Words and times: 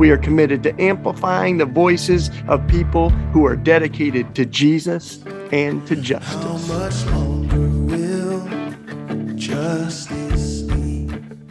We 0.00 0.10
are 0.12 0.16
committed 0.16 0.62
to 0.62 0.80
amplifying 0.80 1.58
the 1.58 1.66
voices 1.66 2.30
of 2.48 2.66
people 2.66 3.10
who 3.34 3.44
are 3.44 3.54
dedicated 3.54 4.34
to 4.34 4.46
Jesus 4.46 5.22
and 5.52 5.86
to 5.86 5.94
justice. 5.94 7.02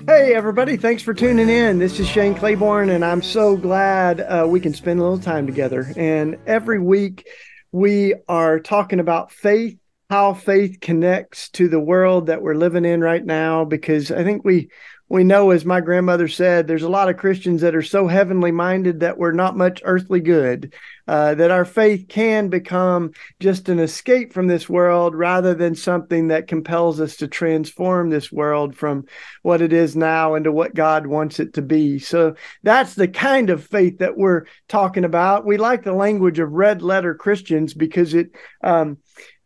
Hey, 0.07 0.33
everybody, 0.33 0.77
thanks 0.77 1.03
for 1.03 1.13
tuning 1.13 1.47
in. 1.47 1.77
This 1.77 1.99
is 1.99 2.07
Shane 2.07 2.33
Claiborne, 2.33 2.89
and 2.89 3.05
I'm 3.05 3.21
so 3.21 3.55
glad 3.55 4.21
uh, 4.21 4.47
we 4.49 4.59
can 4.59 4.73
spend 4.73 4.99
a 4.99 5.03
little 5.03 5.19
time 5.19 5.45
together. 5.45 5.93
And 5.95 6.39
every 6.47 6.79
week, 6.79 7.27
we 7.71 8.15
are 8.27 8.59
talking 8.59 8.99
about 8.99 9.31
faith, 9.31 9.77
how 10.09 10.33
faith 10.33 10.79
connects 10.81 11.49
to 11.51 11.67
the 11.67 11.79
world 11.79 12.25
that 12.25 12.41
we're 12.41 12.55
living 12.55 12.83
in 12.83 13.01
right 13.01 13.23
now, 13.23 13.63
because 13.63 14.09
I 14.09 14.23
think 14.23 14.43
we 14.43 14.71
we 15.09 15.23
know, 15.23 15.49
as 15.49 15.65
my 15.65 15.81
grandmother 15.81 16.27
said, 16.27 16.67
there's 16.67 16.83
a 16.83 16.89
lot 16.89 17.09
of 17.09 17.17
Christians 17.17 17.61
that 17.61 17.75
are 17.75 17.81
so 17.81 18.07
heavenly 18.07 18.51
minded 18.51 18.99
that 18.99 19.17
we're 19.17 19.31
not 19.31 19.57
much 19.57 19.81
earthly 19.83 20.19
good. 20.19 20.73
Uh, 21.07 21.33
that 21.33 21.49
our 21.49 21.65
faith 21.65 22.07
can 22.07 22.49
become 22.49 23.11
just 23.39 23.67
an 23.67 23.79
escape 23.79 24.31
from 24.31 24.45
this 24.45 24.69
world 24.69 25.15
rather 25.15 25.55
than 25.55 25.73
something 25.73 26.27
that 26.27 26.45
compels 26.47 27.01
us 27.01 27.17
to 27.17 27.27
transform 27.27 28.11
this 28.11 28.31
world 28.31 28.75
from 28.75 29.03
what 29.41 29.59
it 29.59 29.73
is 29.73 29.95
now 29.95 30.35
into 30.35 30.51
what 30.51 30.75
God 30.75 31.07
wants 31.07 31.39
it 31.39 31.55
to 31.55 31.63
be. 31.63 31.97
So 31.97 32.35
that's 32.61 32.93
the 32.93 33.07
kind 33.07 33.49
of 33.49 33.65
faith 33.65 33.97
that 33.97 34.17
we're 34.17 34.45
talking 34.67 35.03
about. 35.03 35.47
We 35.47 35.57
like 35.57 35.83
the 35.83 35.93
language 35.93 36.37
of 36.37 36.51
red 36.51 36.83
letter 36.83 37.15
Christians 37.15 37.73
because 37.73 38.13
it 38.13 38.29
um, 38.63 38.99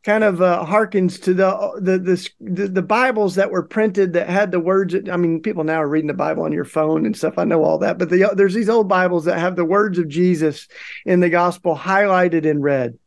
kind 0.04 0.24
of 0.24 0.42
uh, 0.42 0.66
harkens 0.66 1.22
to 1.24 1.34
the, 1.34 1.52
the, 1.80 1.98
the 2.42 2.68
the 2.68 2.82
Bibles 2.82 3.36
that 3.36 3.52
were 3.52 3.64
printed 3.64 4.14
that 4.14 4.30
had 4.30 4.52
the 4.52 4.60
words. 4.60 4.96
I 5.10 5.16
mean, 5.18 5.42
people 5.42 5.64
now 5.64 5.82
are 5.82 5.88
reading 5.88 6.08
the 6.08 6.14
Bible 6.14 6.44
on 6.44 6.52
your 6.52 6.66
phone 6.66 7.06
and 7.06 7.16
stuff. 7.16 7.38
I 7.38 7.46
know 7.46 7.64
all 7.64 7.78
that, 7.80 7.98
but 7.98 8.10
the, 8.10 8.32
there's 8.36 8.54
these 8.54 8.70
old 8.70 8.90
Bibles 8.90 9.26
that 9.26 9.40
have 9.40 9.56
the 9.56 9.66
words 9.66 9.98
of 9.98 10.10
Jesus 10.10 10.68
in 11.06 11.22
the 11.22 11.30
gospel 11.30 11.76
highlighted 11.76 12.46
in 12.46 12.62
red, 12.62 13.00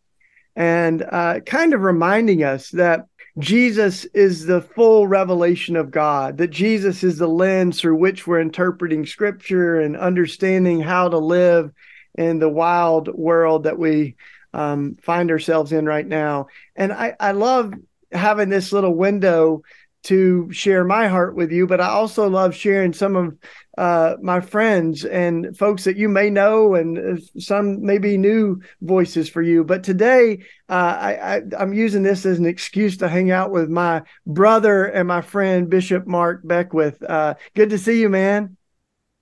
and 0.55 1.03
uh, 1.03 1.41
kind 1.41 1.75
of 1.75 1.83
reminding 1.83 2.43
us 2.43 2.71
that 2.71 3.07
Jesus 3.39 4.07
is 4.07 4.47
the 4.47 4.63
full 4.63 5.07
revelation 5.07 5.77
of 5.77 5.91
God. 5.91 6.39
That 6.39 6.49
Jesus 6.49 7.05
is 7.05 7.19
the 7.19 7.29
lens 7.29 7.79
through 7.79 7.97
which 7.97 8.27
we're 8.27 8.41
interpreting 8.41 9.05
Scripture 9.05 9.79
and 9.79 9.97
understanding 9.97 10.81
how 10.81 11.11
to 11.11 11.19
live 11.19 11.71
in 12.15 12.39
the 12.39 12.49
wild 12.49 13.09
world 13.09 13.65
that 13.65 13.79
we 13.79 14.17
um, 14.53 14.97
find 15.03 15.31
ourselves 15.31 15.73
in 15.73 15.87
right 15.87 16.07
now. 16.07 16.47
And 16.75 16.93
I, 16.93 17.15
I 17.19 17.33
love 17.33 17.73
having 18.13 18.49
this 18.49 18.73
little 18.73 18.95
window 18.95 19.63
to 20.07 20.49
share 20.53 20.85
my 20.85 21.09
heart 21.09 21.35
with 21.35 21.51
you, 21.51 21.67
but 21.67 21.81
I 21.81 21.89
also 21.89 22.29
love 22.29 22.55
sharing 22.55 22.93
some 22.93 23.17
of 23.17 23.37
uh, 23.77 24.15
my 24.23 24.41
friends 24.41 25.05
and 25.05 25.57
folks 25.57 25.83
that 25.83 25.97
you 25.97 26.09
may 26.09 26.31
know, 26.31 26.77
and 26.77 26.97
uh, 26.97 27.21
some 27.39 27.85
maybe 27.85 28.17
new 28.17 28.61
voices 28.81 29.29
for 29.29 29.43
you. 29.43 29.65
But 29.65 29.83
today, 29.83 30.45
uh, 30.69 30.73
I, 30.73 31.13
I, 31.59 31.63
am 31.63 31.75
using 31.75 32.05
this 32.05 32.25
as 32.25 32.39
an 32.39 32.47
excuse 32.47 32.99
to 32.99 33.09
hang 33.09 33.33
out 33.33 33.51
with 33.51 33.69
my 33.69 34.03
brother 34.25 34.85
and 34.85 35.09
my 35.09 35.23
friend 35.23 35.69
Bishop 35.69 36.07
Mark 36.07 36.41
Beckwith. 36.45 37.03
Uh, 37.03 37.35
good 37.55 37.71
to 37.71 37.79
see 37.79 38.01
you, 38.01 38.09
man. 38.09 38.56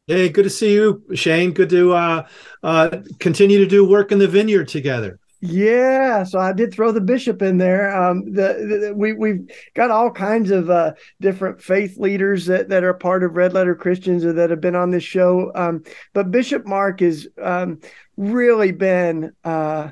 Hey, 0.06 0.28
good 0.28 0.42
to 0.42 0.50
see 0.50 0.75
you, 0.75 1.03
Shane. 1.15 1.53
Good 1.53 1.70
to 1.70 1.94
uh, 1.94 2.26
uh, 2.62 2.98
continue 3.20 3.56
to 3.59 3.66
do 3.66 3.88
work 3.88 4.12
in 4.12 4.19
the 4.19 4.28
vineyard 4.28 4.69
together. 4.69 5.19
Yeah, 5.41 6.25
so 6.25 6.38
I 6.38 6.53
did 6.53 6.75
throw 6.75 6.92
the 6.92 7.00
bishop 7.00 7.41
in 7.41 7.56
there. 7.56 7.94
Um, 7.94 8.32
the, 8.32 8.88
the 8.88 8.94
we 8.94 9.14
we've 9.14 9.48
got 9.75 9.91
all 9.91 10.10
kinds 10.10 10.50
of 10.50 10.69
uh, 10.69 10.93
different 11.22 11.62
faith 11.62 11.97
leaders 11.97 12.44
that, 12.47 12.69
that 12.69 12.84
are 12.84 12.93
part 12.93 13.22
of 13.25 13.37
Red 13.37 13.54
Letter 13.54 13.75
Christians 13.75 14.26
or 14.26 14.34
that 14.34 14.50
have 14.50 14.60
been 14.60 14.75
on 14.75 14.91
this 14.91 15.04
show. 15.04 15.50
Um, 15.54 15.84
but 16.12 16.31
Bishop 16.31 16.66
Mark 16.66 17.00
has 17.00 17.26
um, 17.41 17.81
really 18.19 18.72
been 18.72 19.32
uh, 19.43 19.91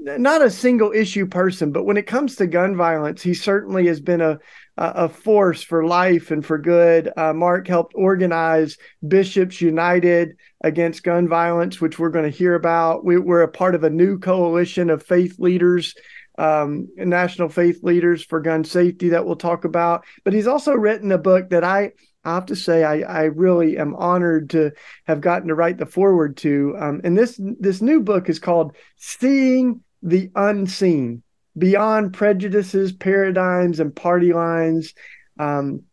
not 0.00 0.42
a 0.42 0.50
single 0.50 0.92
issue 0.92 1.26
person, 1.26 1.72
but 1.72 1.84
when 1.84 1.96
it 1.96 2.06
comes 2.06 2.36
to 2.36 2.46
gun 2.46 2.76
violence, 2.76 3.22
he 3.22 3.34
certainly 3.34 3.86
has 3.86 4.00
been 4.00 4.20
a 4.20 4.38
a 4.80 5.08
force 5.08 5.62
for 5.62 5.84
life 5.84 6.30
and 6.30 6.44
for 6.44 6.56
good. 6.56 7.12
Uh, 7.14 7.34
Mark 7.34 7.68
helped 7.68 7.92
organize 7.94 8.78
Bishops 9.06 9.60
United 9.60 10.36
against 10.62 11.02
gun 11.02 11.28
violence, 11.28 11.80
which 11.80 11.98
we're 11.98 12.08
going 12.08 12.30
to 12.30 12.36
hear 12.36 12.54
about. 12.54 13.04
We, 13.04 13.16
are 13.16 13.42
a 13.42 13.48
part 13.48 13.74
of 13.74 13.84
a 13.84 13.90
new 13.90 14.18
coalition 14.18 14.88
of 14.88 15.02
faith 15.02 15.38
leaders, 15.38 15.94
um, 16.38 16.88
national 16.96 17.50
faith 17.50 17.82
leaders 17.82 18.24
for 18.24 18.40
gun 18.40 18.64
safety 18.64 19.10
that 19.10 19.26
we'll 19.26 19.36
talk 19.36 19.64
about. 19.64 20.04
But 20.24 20.32
he's 20.32 20.46
also 20.46 20.72
written 20.72 21.12
a 21.12 21.18
book 21.18 21.50
that 21.50 21.62
I 21.62 21.92
I 22.22 22.34
have 22.34 22.46
to 22.46 22.56
say 22.56 22.84
I, 22.84 23.00
I 23.00 23.22
really 23.24 23.78
am 23.78 23.94
honored 23.96 24.50
to 24.50 24.72
have 25.06 25.22
gotten 25.22 25.48
to 25.48 25.54
write 25.54 25.78
the 25.78 25.86
foreword 25.86 26.36
to. 26.38 26.76
Um, 26.78 27.00
and 27.02 27.16
this 27.16 27.38
this 27.38 27.80
new 27.80 28.00
book 28.00 28.28
is 28.28 28.38
called 28.38 28.76
Seeing 28.96 29.82
the 30.02 30.30
Unseen 30.34 31.22
beyond 31.56 32.12
prejudices, 32.12 32.92
paradigms, 32.92 33.80
and 33.80 33.94
party 33.94 34.32
lines. 34.32 34.94
Um, 35.38 35.84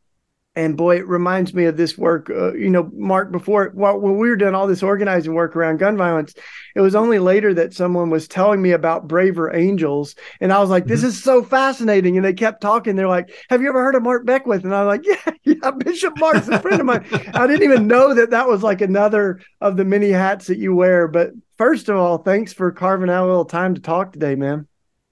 and 0.58 0.76
boy, 0.76 0.98
it 0.98 1.08
reminds 1.08 1.54
me 1.54 1.66
of 1.66 1.78
this 1.78 2.00
work. 2.00 2.32
Uh, 2.32 2.52
you 2.56 2.72
know, 2.72 2.90
Mark, 2.92 3.32
before 3.32 3.72
well, 3.76 4.00
when 4.00 4.18
we 4.18 4.28
were 4.28 4.36
doing 4.36 4.56
all 4.56 4.66
this 4.66 4.82
organizing 4.82 5.36
work 5.36 5.56
around 5.56 5.78
gun 5.78 5.96
violence, 5.96 6.34
it 6.76 6.82
was 6.82 6.96
only 6.96 7.20
later 7.20 7.54
that 7.54 7.76
someone 7.76 8.10
was 8.10 8.28
telling 8.28 8.60
me 8.60 8.72
about 8.72 9.08
Braver 9.08 9.56
Angels, 9.56 10.16
and 10.42 10.52
I 10.52 10.60
was 10.60 10.72
like, 10.72 10.88
"This 10.88 11.02
mm-hmm. 11.02 11.10
is 11.10 11.24
so 11.24 11.44
fascinating." 11.44 12.18
And 12.18 12.26
they 12.26 12.34
kept 12.34 12.60
talking. 12.60 12.96
They're 12.96 13.08
like, 13.08 13.30
"Have 13.52 13.62
you 13.62 13.70
ever 13.70 13.84
heard 13.84 13.94
of 13.94 14.02
Mark 14.02 14.26
Beckwith?" 14.26 14.64
And 14.64 14.74
I'm 14.74 14.88
like, 14.88 15.06
"Yeah, 15.06 15.32
yeah, 15.44 15.72
Bishop 15.72 16.18
Mark's 16.18 16.48
a 16.48 16.60
friend 16.60 16.80
of 16.80 16.88
mine." 16.88 17.06
I 17.36 17.46
didn't 17.46 17.64
even 17.64 17.86
know 17.86 18.16
that 18.16 18.32
that 18.32 18.48
was 18.48 18.64
like 18.64 18.82
another 18.82 19.40
of 19.62 19.78
the 19.78 19.86
many 19.86 20.10
hats 20.10 20.48
that 20.48 20.58
you 20.58 20.74
wear. 20.74 21.08
But 21.08 21.34
first 21.60 21.88
of 21.88 21.98
all, 21.98 22.18
thanks 22.18 22.52
for 22.52 22.72
carving 22.72 23.12
out 23.12 23.26
a 23.26 23.28
little 23.28 23.46
time 23.46 23.76
to 23.76 23.82
talk 23.82 24.12
today, 24.12 24.34
man. 24.34 24.68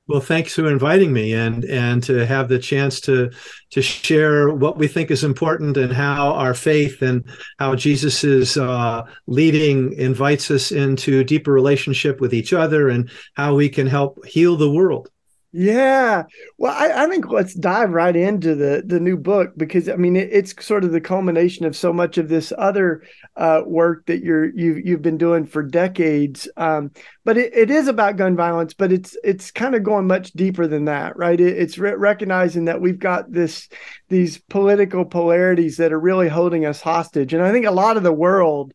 Well, 0.08 0.22
thanks 0.22 0.54
for 0.54 0.70
inviting 0.72 1.12
me 1.12 1.34
and 1.34 1.66
and 1.66 2.04
to 2.04 2.28
have 2.28 2.48
the 2.48 2.60
chance 2.60 3.02
to 3.02 3.32
to 3.72 3.82
share 3.82 4.50
what 4.54 4.78
we 4.78 4.88
think 4.88 5.10
is 5.10 5.24
important 5.24 5.78
and 5.78 5.92
how 5.92 6.34
our 6.34 6.54
faith 6.54 7.02
and 7.02 7.24
how 7.58 7.76
Jesus 7.76 8.24
is 8.24 8.56
uh, 8.56 9.02
leading 9.26 9.94
invites 9.94 10.52
us 10.52 10.72
into 10.72 11.24
deeper 11.24 11.52
relationship 11.52 12.22
with 12.22 12.36
each 12.36 12.54
other 12.54 12.90
and 12.90 13.10
how 13.34 13.56
we 13.56 13.68
can 13.68 13.88
help 13.88 14.24
heal 14.26 14.56
the 14.56 14.70
world. 14.70 15.10
Yeah. 15.58 16.24
Well, 16.58 16.74
I, 16.74 17.06
I, 17.06 17.08
think 17.08 17.30
let's 17.30 17.54
dive 17.54 17.92
right 17.92 18.14
into 18.14 18.56
the 18.56 18.84
the 18.86 19.00
new 19.00 19.16
book 19.16 19.54
because 19.56 19.88
I 19.88 19.96
mean 19.96 20.18
it, 20.18 20.28
it's 20.30 20.66
sort 20.66 20.84
of 20.84 20.92
the 20.92 21.00
culmination 21.00 21.66
of 21.66 21.78
so 21.78 21.94
much 21.94 22.18
of 22.18 22.28
this 22.28 22.52
other 22.58 23.04
uh, 23.38 23.62
work 23.66 24.06
that 24.08 24.22
you're 24.22 24.54
you've 24.54 24.86
you've 24.86 25.02
been 25.02 25.18
doing 25.18 25.46
for 25.46 25.64
decades. 25.64 26.50
Um, 26.58 26.92
but 27.24 27.38
it, 27.38 27.56
it 27.56 27.72
is 27.72 27.88
about 27.88 28.18
gun 28.18 28.36
violence, 28.36 28.74
but 28.74 28.92
it's 28.92 29.16
it's 29.24 29.50
kind 29.50 29.76
of 29.76 29.84
going 29.84 30.08
much 30.08 30.34
deeper 30.34 30.68
than 30.68 30.86
that, 30.86 31.16
right? 31.16 31.40
It, 31.40 31.58
it's 31.58 31.78
re- 31.78 31.96
recognizing 31.96 32.66
that 32.66 32.82
we've 32.82 33.00
got 33.00 33.32
this 33.32 33.70
these 34.10 34.38
political 34.38 35.06
polarities 35.06 35.78
that 35.78 35.94
are 35.94 36.00
really 36.02 36.28
holding 36.28 36.66
us 36.66 36.82
hostage, 36.82 37.34
and 37.34 37.42
I 37.42 37.54
think 37.54 37.66
a 37.66 37.72
lot 37.72 37.96
of 37.96 38.04
the 38.04 38.12
world 38.12 38.74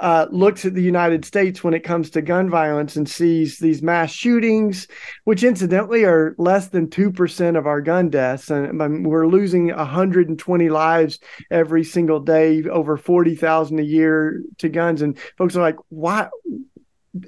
uh, 0.00 0.26
looks 0.30 0.64
at 0.64 0.74
the 0.74 0.82
United 0.82 1.24
States 1.24 1.64
when 1.64 1.74
it 1.74 1.82
comes 1.82 2.10
to 2.10 2.22
gun 2.22 2.48
violence 2.48 2.94
and 2.96 3.08
sees 3.08 3.58
these 3.58 3.82
mass 3.82 4.10
shootings, 4.10 4.86
which 5.24 5.42
incidentally 5.42 6.04
are 6.04 6.34
less 6.38 6.68
than 6.68 6.88
2% 6.88 7.58
of 7.58 7.66
our 7.66 7.80
gun 7.80 8.08
deaths. 8.08 8.50
And 8.50 8.80
um, 8.80 9.02
we're 9.02 9.26
losing 9.26 9.68
120 9.68 10.68
lives 10.68 11.18
every 11.50 11.82
single 11.82 12.20
day, 12.20 12.62
over 12.64 12.96
40,000 12.96 13.78
a 13.78 13.82
year 13.82 14.42
to 14.58 14.68
guns. 14.68 15.02
And 15.02 15.18
folks 15.36 15.56
are 15.56 15.62
like, 15.62 15.76
why? 15.88 16.28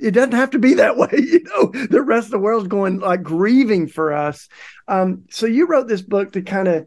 It 0.01 0.13
doesn't 0.13 0.33
have 0.33 0.51
to 0.51 0.59
be 0.59 0.75
that 0.75 0.97
way. 0.97 1.09
You 1.13 1.43
know, 1.45 1.87
the 1.87 2.03
rest 2.03 2.27
of 2.27 2.33
the 2.33 2.39
world's 2.39 2.69
going 2.69 3.01
like 3.01 3.23
grieving 3.23 3.89
for 3.89 4.13
us. 4.13 4.49
Um, 4.87 5.25
so 5.31 5.47
you 5.47 5.67
wrote 5.67 5.89
this 5.89 6.03
book 6.03 6.33
to 6.33 6.43
kind 6.43 6.69
of 6.69 6.87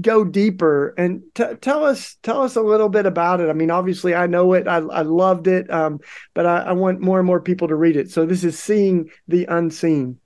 go 0.00 0.24
deeper 0.24 0.94
and 0.96 1.22
t- 1.34 1.54
tell 1.60 1.84
us 1.84 2.16
tell 2.22 2.42
us 2.42 2.56
a 2.56 2.62
little 2.62 2.88
bit 2.88 3.06
about 3.06 3.40
it. 3.40 3.48
I 3.48 3.52
mean, 3.52 3.70
obviously, 3.70 4.14
I 4.14 4.26
know 4.26 4.52
it. 4.54 4.66
I, 4.66 4.76
I 4.76 5.02
loved 5.02 5.46
it, 5.46 5.70
um, 5.70 6.00
but 6.34 6.46
I, 6.46 6.58
I, 6.58 6.72
want 6.72 7.00
more 7.00 7.18
and 7.18 7.26
more 7.26 7.40
people 7.40 7.68
to 7.68 7.74
read 7.74 7.96
it. 7.96 8.10
So 8.10 8.26
this 8.26 8.44
is 8.44 8.58
seeing 8.58 9.10
the 9.28 9.46
unseen. 9.46 10.18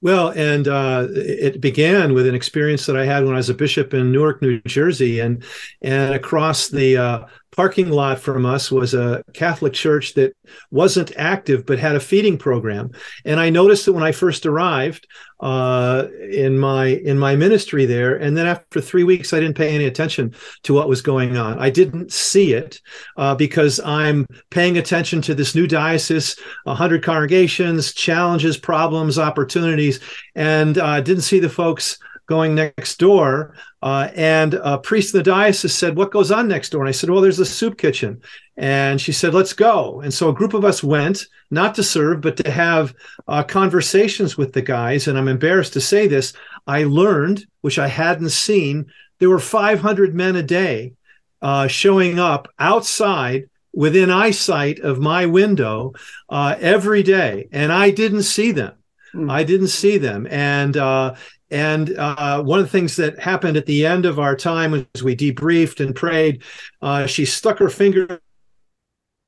Well, 0.00 0.28
and 0.28 0.68
uh, 0.68 1.08
it 1.10 1.60
began 1.60 2.14
with 2.14 2.28
an 2.28 2.34
experience 2.34 2.86
that 2.86 2.96
I 2.96 3.04
had 3.04 3.24
when 3.24 3.34
I 3.34 3.38
was 3.38 3.50
a 3.50 3.54
bishop 3.54 3.92
in 3.92 4.12
Newark, 4.12 4.40
New 4.40 4.60
Jersey, 4.60 5.18
and 5.18 5.42
and 5.82 6.14
across 6.14 6.68
the 6.68 6.96
uh, 6.96 7.24
parking 7.52 7.90
lot 7.90 8.18
from 8.18 8.44
us 8.46 8.70
was 8.70 8.94
a 8.94 9.22
Catholic 9.32 9.72
church 9.72 10.14
that 10.14 10.34
wasn't 10.70 11.16
active 11.16 11.66
but 11.66 11.78
had 11.78 11.96
a 11.96 12.00
feeding 12.00 12.38
program. 12.38 12.90
And 13.24 13.40
I 13.40 13.50
noticed 13.50 13.86
that 13.86 13.92
when 13.92 14.04
I 14.04 14.12
first 14.12 14.46
arrived 14.46 15.06
uh, 15.40 16.08
in 16.30 16.58
my 16.58 16.86
in 16.86 17.18
my 17.18 17.36
ministry 17.36 17.86
there, 17.86 18.16
and 18.16 18.36
then 18.36 18.46
after 18.46 18.80
three 18.80 19.04
weeks, 19.04 19.32
I 19.32 19.40
didn't 19.40 19.56
pay 19.56 19.74
any 19.74 19.84
attention 19.84 20.34
to 20.64 20.74
what 20.74 20.88
was 20.88 21.00
going 21.00 21.36
on. 21.36 21.58
I 21.58 21.70
didn't 21.70 22.12
see 22.12 22.52
it 22.52 22.80
uh, 23.16 23.34
because 23.34 23.80
I'm 23.80 24.26
paying 24.50 24.78
attention 24.78 25.22
to 25.22 25.34
this 25.34 25.54
new 25.54 25.66
diocese, 25.66 26.36
hundred 26.66 27.04
congregations, 27.04 27.92
challenges, 27.92 28.56
problems, 28.56 29.18
opportunities, 29.18 30.00
and 30.34 30.76
uh, 30.76 31.00
didn't 31.00 31.22
see 31.22 31.38
the 31.38 31.48
folks 31.48 31.98
going 32.28 32.54
next 32.54 32.98
door. 32.98 33.54
Uh, 33.82 34.10
and 34.14 34.54
a 34.54 34.78
priest 34.78 35.14
in 35.14 35.18
the 35.18 35.24
diocese 35.24 35.74
said, 35.74 35.96
What 35.96 36.12
goes 36.12 36.30
on 36.30 36.46
next 36.46 36.70
door? 36.70 36.82
And 36.82 36.88
I 36.88 36.92
said, 36.92 37.10
Well, 37.10 37.20
there's 37.20 37.40
a 37.40 37.46
soup 37.46 37.76
kitchen. 37.76 38.20
And 38.56 39.00
she 39.00 39.12
said, 39.12 39.34
Let's 39.34 39.52
go. 39.52 40.00
And 40.00 40.14
so 40.14 40.28
a 40.28 40.34
group 40.34 40.54
of 40.54 40.64
us 40.64 40.82
went, 40.82 41.26
not 41.50 41.74
to 41.74 41.82
serve, 41.82 42.20
but 42.20 42.36
to 42.38 42.50
have 42.50 42.94
uh, 43.26 43.42
conversations 43.42 44.36
with 44.36 44.52
the 44.52 44.62
guys. 44.62 45.08
And 45.08 45.18
I'm 45.18 45.28
embarrassed 45.28 45.72
to 45.72 45.80
say 45.80 46.06
this. 46.06 46.34
I 46.66 46.84
learned, 46.84 47.46
which 47.62 47.78
I 47.78 47.88
hadn't 47.88 48.30
seen, 48.30 48.86
there 49.18 49.30
were 49.30 49.38
500 49.38 50.14
men 50.14 50.36
a 50.36 50.42
day 50.42 50.92
uh, 51.40 51.66
showing 51.66 52.18
up 52.18 52.48
outside 52.58 53.48
within 53.72 54.10
eyesight 54.10 54.80
of 54.80 54.98
my 54.98 55.26
window 55.26 55.92
uh, 56.28 56.56
every 56.60 57.02
day. 57.02 57.48
And 57.52 57.72
I 57.72 57.90
didn't 57.90 58.24
see 58.24 58.52
them. 58.52 58.74
Hmm. 59.12 59.30
I 59.30 59.44
didn't 59.44 59.68
see 59.68 59.98
them. 59.98 60.26
And 60.28 60.76
uh, 60.76 61.14
and 61.50 61.96
uh, 61.96 62.42
one 62.42 62.58
of 62.58 62.66
the 62.66 62.70
things 62.70 62.96
that 62.96 63.18
happened 63.18 63.56
at 63.56 63.66
the 63.66 63.86
end 63.86 64.04
of 64.04 64.18
our 64.18 64.36
time 64.36 64.86
as 64.94 65.02
we 65.02 65.16
debriefed 65.16 65.84
and 65.84 65.94
prayed, 65.94 66.42
uh, 66.82 67.06
she 67.06 67.24
stuck 67.24 67.58
her 67.58 67.70
finger 67.70 68.20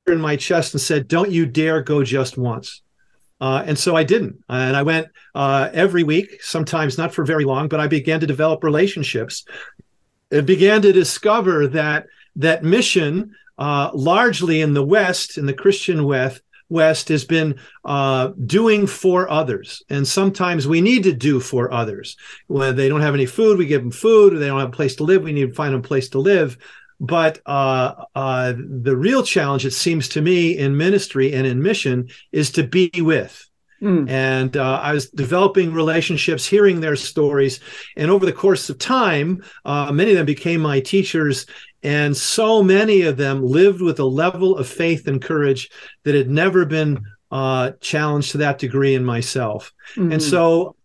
in 0.07 0.21
my 0.21 0.35
chest 0.35 0.73
and 0.73 0.81
said, 0.81 1.07
Don't 1.07 1.31
you 1.31 1.45
dare 1.45 1.81
go 1.81 2.03
just 2.03 2.37
once. 2.37 2.81
Uh, 3.39 3.63
and 3.65 3.77
so 3.77 3.95
I 3.95 4.03
didn't. 4.03 4.43
And 4.49 4.77
I 4.77 4.83
went 4.83 5.07
uh, 5.33 5.69
every 5.73 6.03
week, 6.03 6.43
sometimes 6.43 6.97
not 6.99 7.11
for 7.11 7.25
very 7.25 7.43
long, 7.43 7.67
but 7.69 7.79
I 7.79 7.87
began 7.87 8.19
to 8.19 8.27
develop 8.27 8.63
relationships 8.63 9.43
and 10.29 10.45
began 10.45 10.83
to 10.83 10.93
discover 10.93 11.67
that 11.69 12.05
that 12.35 12.63
mission, 12.63 13.35
uh, 13.57 13.89
largely 13.93 14.61
in 14.61 14.73
the 14.73 14.85
West, 14.85 15.37
in 15.39 15.47
the 15.47 15.53
Christian 15.53 16.05
West, 16.05 16.41
West 16.71 17.09
has 17.09 17.25
been 17.25 17.59
uh, 17.83 18.29
doing 18.45 18.87
for 18.87 19.29
others. 19.29 19.83
And 19.89 20.07
sometimes 20.07 20.67
we 20.67 20.79
need 20.79 21.03
to 21.03 21.13
do 21.13 21.41
for 21.41 21.71
others. 21.71 22.15
When 22.47 22.75
they 22.77 22.87
don't 22.87 23.01
have 23.01 23.13
any 23.13 23.25
food, 23.25 23.57
we 23.57 23.65
give 23.65 23.81
them 23.81 23.91
food. 23.91 24.33
Or 24.33 24.39
they 24.39 24.47
don't 24.47 24.59
have 24.59 24.69
a 24.69 24.71
place 24.71 24.95
to 24.95 25.03
live, 25.03 25.23
we 25.23 25.33
need 25.33 25.49
to 25.49 25.53
find 25.53 25.73
them 25.73 25.81
a 25.81 25.83
place 25.83 26.09
to 26.09 26.19
live. 26.19 26.57
But 27.01 27.41
uh, 27.45 28.05
uh, 28.15 28.53
the 28.57 28.95
real 28.95 29.23
challenge, 29.23 29.65
it 29.65 29.71
seems 29.73 30.07
to 30.09 30.21
me, 30.21 30.57
in 30.57 30.77
ministry 30.77 31.33
and 31.33 31.45
in 31.45 31.61
mission 31.61 32.09
is 32.31 32.51
to 32.51 32.63
be 32.63 32.89
with. 32.95 33.49
Mm. 33.81 34.07
And 34.09 34.55
uh, 34.55 34.79
I 34.81 34.93
was 34.93 35.09
developing 35.09 35.73
relationships, 35.73 36.45
hearing 36.45 36.79
their 36.79 36.95
stories. 36.95 37.59
And 37.97 38.11
over 38.11 38.25
the 38.25 38.31
course 38.31 38.69
of 38.69 38.77
time, 38.77 39.43
uh, 39.65 39.91
many 39.91 40.11
of 40.11 40.17
them 40.17 40.27
became 40.27 40.61
my 40.61 40.79
teachers. 40.79 41.47
And 41.83 42.15
so 42.15 42.61
many 42.61 43.01
of 43.01 43.17
them 43.17 43.43
lived 43.43 43.81
with 43.81 43.99
a 43.99 44.05
level 44.05 44.57
of 44.57 44.67
faith 44.67 45.07
and 45.07 45.21
courage 45.21 45.69
that 46.03 46.15
had 46.15 46.29
never 46.29 46.65
been 46.65 47.03
uh, 47.31 47.71
challenged 47.79 48.31
to 48.31 48.37
that 48.39 48.59
degree 48.59 48.93
in 48.93 49.03
myself. 49.03 49.73
Mm-hmm. 49.95 50.13
And 50.13 50.21
so 50.21 50.75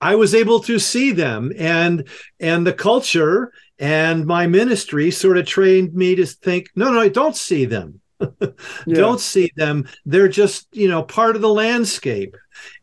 I 0.00 0.14
was 0.14 0.34
able 0.34 0.60
to 0.60 0.78
see 0.78 1.12
them 1.12 1.52
and 1.58 2.08
and 2.38 2.66
the 2.66 2.72
culture 2.72 3.52
and 3.78 4.26
my 4.26 4.46
ministry 4.46 5.10
sort 5.10 5.38
of 5.38 5.46
trained 5.46 5.94
me 5.94 6.14
to 6.16 6.26
think, 6.26 6.70
no, 6.74 6.90
no, 6.90 7.00
I 7.00 7.08
don't 7.08 7.36
see 7.36 7.64
them. 7.64 8.00
yeah. 8.40 8.46
Don't 8.86 9.20
see 9.20 9.52
them. 9.56 9.88
They're 10.04 10.28
just, 10.28 10.66
you 10.72 10.88
know, 10.88 11.02
part 11.02 11.36
of 11.36 11.42
the 11.42 11.52
landscape. 11.52 12.36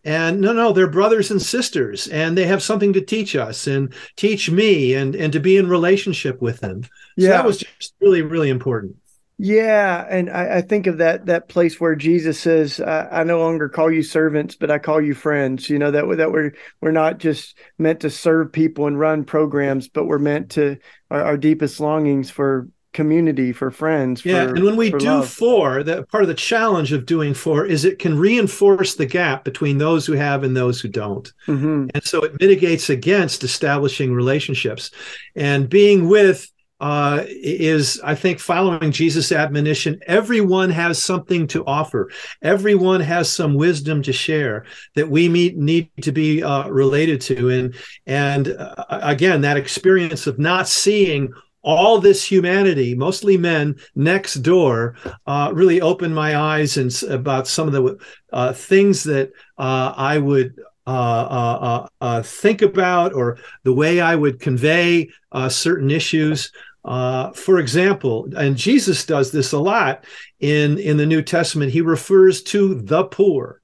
And 0.03 0.41
no, 0.41 0.53
no, 0.53 0.71
they're 0.71 0.89
brothers 0.89 1.31
and 1.31 1.41
sisters, 1.41 2.07
and 2.07 2.37
they 2.37 2.45
have 2.45 2.61
something 2.61 2.93
to 2.93 3.01
teach 3.01 3.35
us 3.35 3.67
and 3.67 3.93
teach 4.15 4.49
me 4.49 4.93
and 4.93 5.15
and 5.15 5.33
to 5.33 5.39
be 5.39 5.57
in 5.57 5.67
relationship 5.67 6.41
with 6.41 6.59
them. 6.59 6.83
So 6.83 6.89
yeah. 7.17 7.29
that 7.29 7.45
was 7.45 7.59
just 7.59 7.93
really, 8.01 8.21
really 8.21 8.49
important. 8.49 8.97
Yeah, 9.37 10.05
and 10.09 10.29
I, 10.29 10.57
I, 10.57 10.61
think 10.61 10.87
of 10.87 10.99
that 10.99 11.25
that 11.25 11.49
place 11.49 11.77
where 11.77 11.95
Jesus 11.95 12.39
says, 12.39 12.79
I, 12.79 13.19
"I 13.19 13.23
no 13.25 13.39
longer 13.39 13.67
call 13.67 13.91
you 13.91 14.01
servants, 14.01 14.55
but 14.55 14.71
I 14.71 14.77
call 14.79 15.01
you 15.01 15.13
friends." 15.13 15.69
You 15.69 15.77
know 15.77 15.91
that 15.91 16.05
that 16.17 16.31
we're 16.31 16.53
we're 16.79 16.91
not 16.91 17.17
just 17.17 17.57
meant 17.77 17.99
to 18.01 18.09
serve 18.09 18.53
people 18.53 18.87
and 18.87 18.97
run 18.97 19.25
programs, 19.25 19.89
but 19.89 20.05
we're 20.05 20.19
meant 20.19 20.51
to 20.51 20.77
our, 21.11 21.21
our 21.21 21.37
deepest 21.37 21.81
longings 21.81 22.29
for 22.29 22.69
community, 22.95 23.51
for 23.51 23.69
friends. 23.69 24.25
Yeah, 24.25 24.47
for, 24.47 24.55
and 24.55 24.63
when 24.63 24.75
we 24.75 24.89
do 24.89 25.05
love. 25.05 25.29
for, 25.29 25.83
that 25.83 26.09
part 26.09 26.23
of 26.23 26.27
the 26.27 26.33
challenge 26.33 26.91
of 26.91 27.05
doing 27.05 27.35
for 27.35 27.65
is 27.65 27.85
it 27.85 27.99
can 27.99 28.17
reinforce 28.17 28.95
the 28.95 29.05
gap 29.05 29.43
between 29.43 29.77
those 29.77 30.07
who 30.07 30.13
have 30.13 30.43
and 30.43 30.57
those 30.57 30.81
who 30.81 30.87
don't, 30.87 31.31
mm-hmm. 31.45 31.87
and 31.93 32.03
so 32.03 32.23
it 32.23 32.39
mitigates 32.39 32.89
against 32.89 33.43
establishing 33.43 34.13
relationships 34.13 34.89
and 35.35 35.69
being 35.69 36.09
with 36.09 36.49
uh, 36.81 37.23
is, 37.27 38.01
I 38.03 38.15
think, 38.15 38.39
following 38.39 38.91
Jesus' 38.91 39.31
admonition. 39.31 39.99
Everyone 40.07 40.69
has 40.69 41.01
something 41.01 41.47
to 41.47 41.65
offer. 41.65 42.11
Everyone 42.41 42.99
has 42.99 43.31
some 43.31 43.55
wisdom 43.55 44.01
to 44.03 44.13
share 44.13 44.65
that 44.95 45.09
we 45.09 45.29
meet, 45.29 45.57
need 45.57 45.89
to 46.01 46.11
be 46.11 46.43
uh, 46.43 46.67
related 46.67 47.21
to. 47.21 47.49
And 47.49 47.75
and 48.05 48.49
uh, 48.49 48.85
again, 48.89 49.41
that 49.41 49.57
experience 49.57 50.27
of 50.27 50.37
not 50.37 50.67
seeing 50.67 51.33
all 51.65 51.99
this 51.99 52.23
humanity, 52.23 52.93
mostly 52.93 53.37
men, 53.37 53.75
next 53.95 54.35
door, 54.35 54.95
uh, 55.25 55.51
really 55.53 55.81
opened 55.81 56.13
my 56.13 56.37
eyes 56.37 56.77
and 56.77 56.91
about 57.09 57.47
some 57.47 57.67
of 57.67 57.73
the 57.73 57.97
uh, 58.31 58.53
things 58.53 59.03
that 59.03 59.31
uh, 59.57 59.91
I 59.97 60.19
would 60.19 60.53
uh, 60.85 60.89
uh, 60.89 61.87
uh, 61.99 62.21
think 62.21 62.61
about 62.61 63.13
or 63.13 63.39
the 63.63 63.73
way 63.73 63.99
I 63.99 64.15
would 64.15 64.39
convey 64.39 65.09
certain 65.49 65.89
issues. 65.89 66.51
for 66.85 67.57
example, 67.57 68.29
and 68.37 68.55
Jesus 68.55 69.03
does 69.05 69.31
this 69.31 69.51
a 69.51 69.59
lot 69.59 70.05
in, 70.39 70.77
in 70.77 70.97
the 70.97 71.05
New 71.07 71.23
Testament, 71.23 71.71
he 71.71 71.81
refers 71.81 72.43
to 72.43 72.75
the 72.75 73.05
poor 73.05 73.61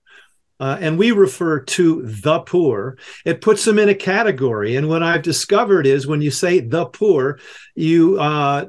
uh, 0.61 0.77
and 0.79 0.95
we 0.95 1.11
refer 1.11 1.59
to 1.59 2.03
the 2.03 2.39
poor, 2.41 2.95
it 3.25 3.41
puts 3.41 3.65
them 3.65 3.79
in 3.79 3.89
a 3.89 3.95
category. 3.95 4.75
And 4.75 4.87
what 4.87 5.01
I've 5.01 5.23
discovered 5.23 5.87
is 5.87 6.05
when 6.05 6.21
you 6.21 6.29
say 6.29 6.59
the 6.59 6.85
poor, 6.85 7.39
you 7.73 8.19
uh, 8.19 8.65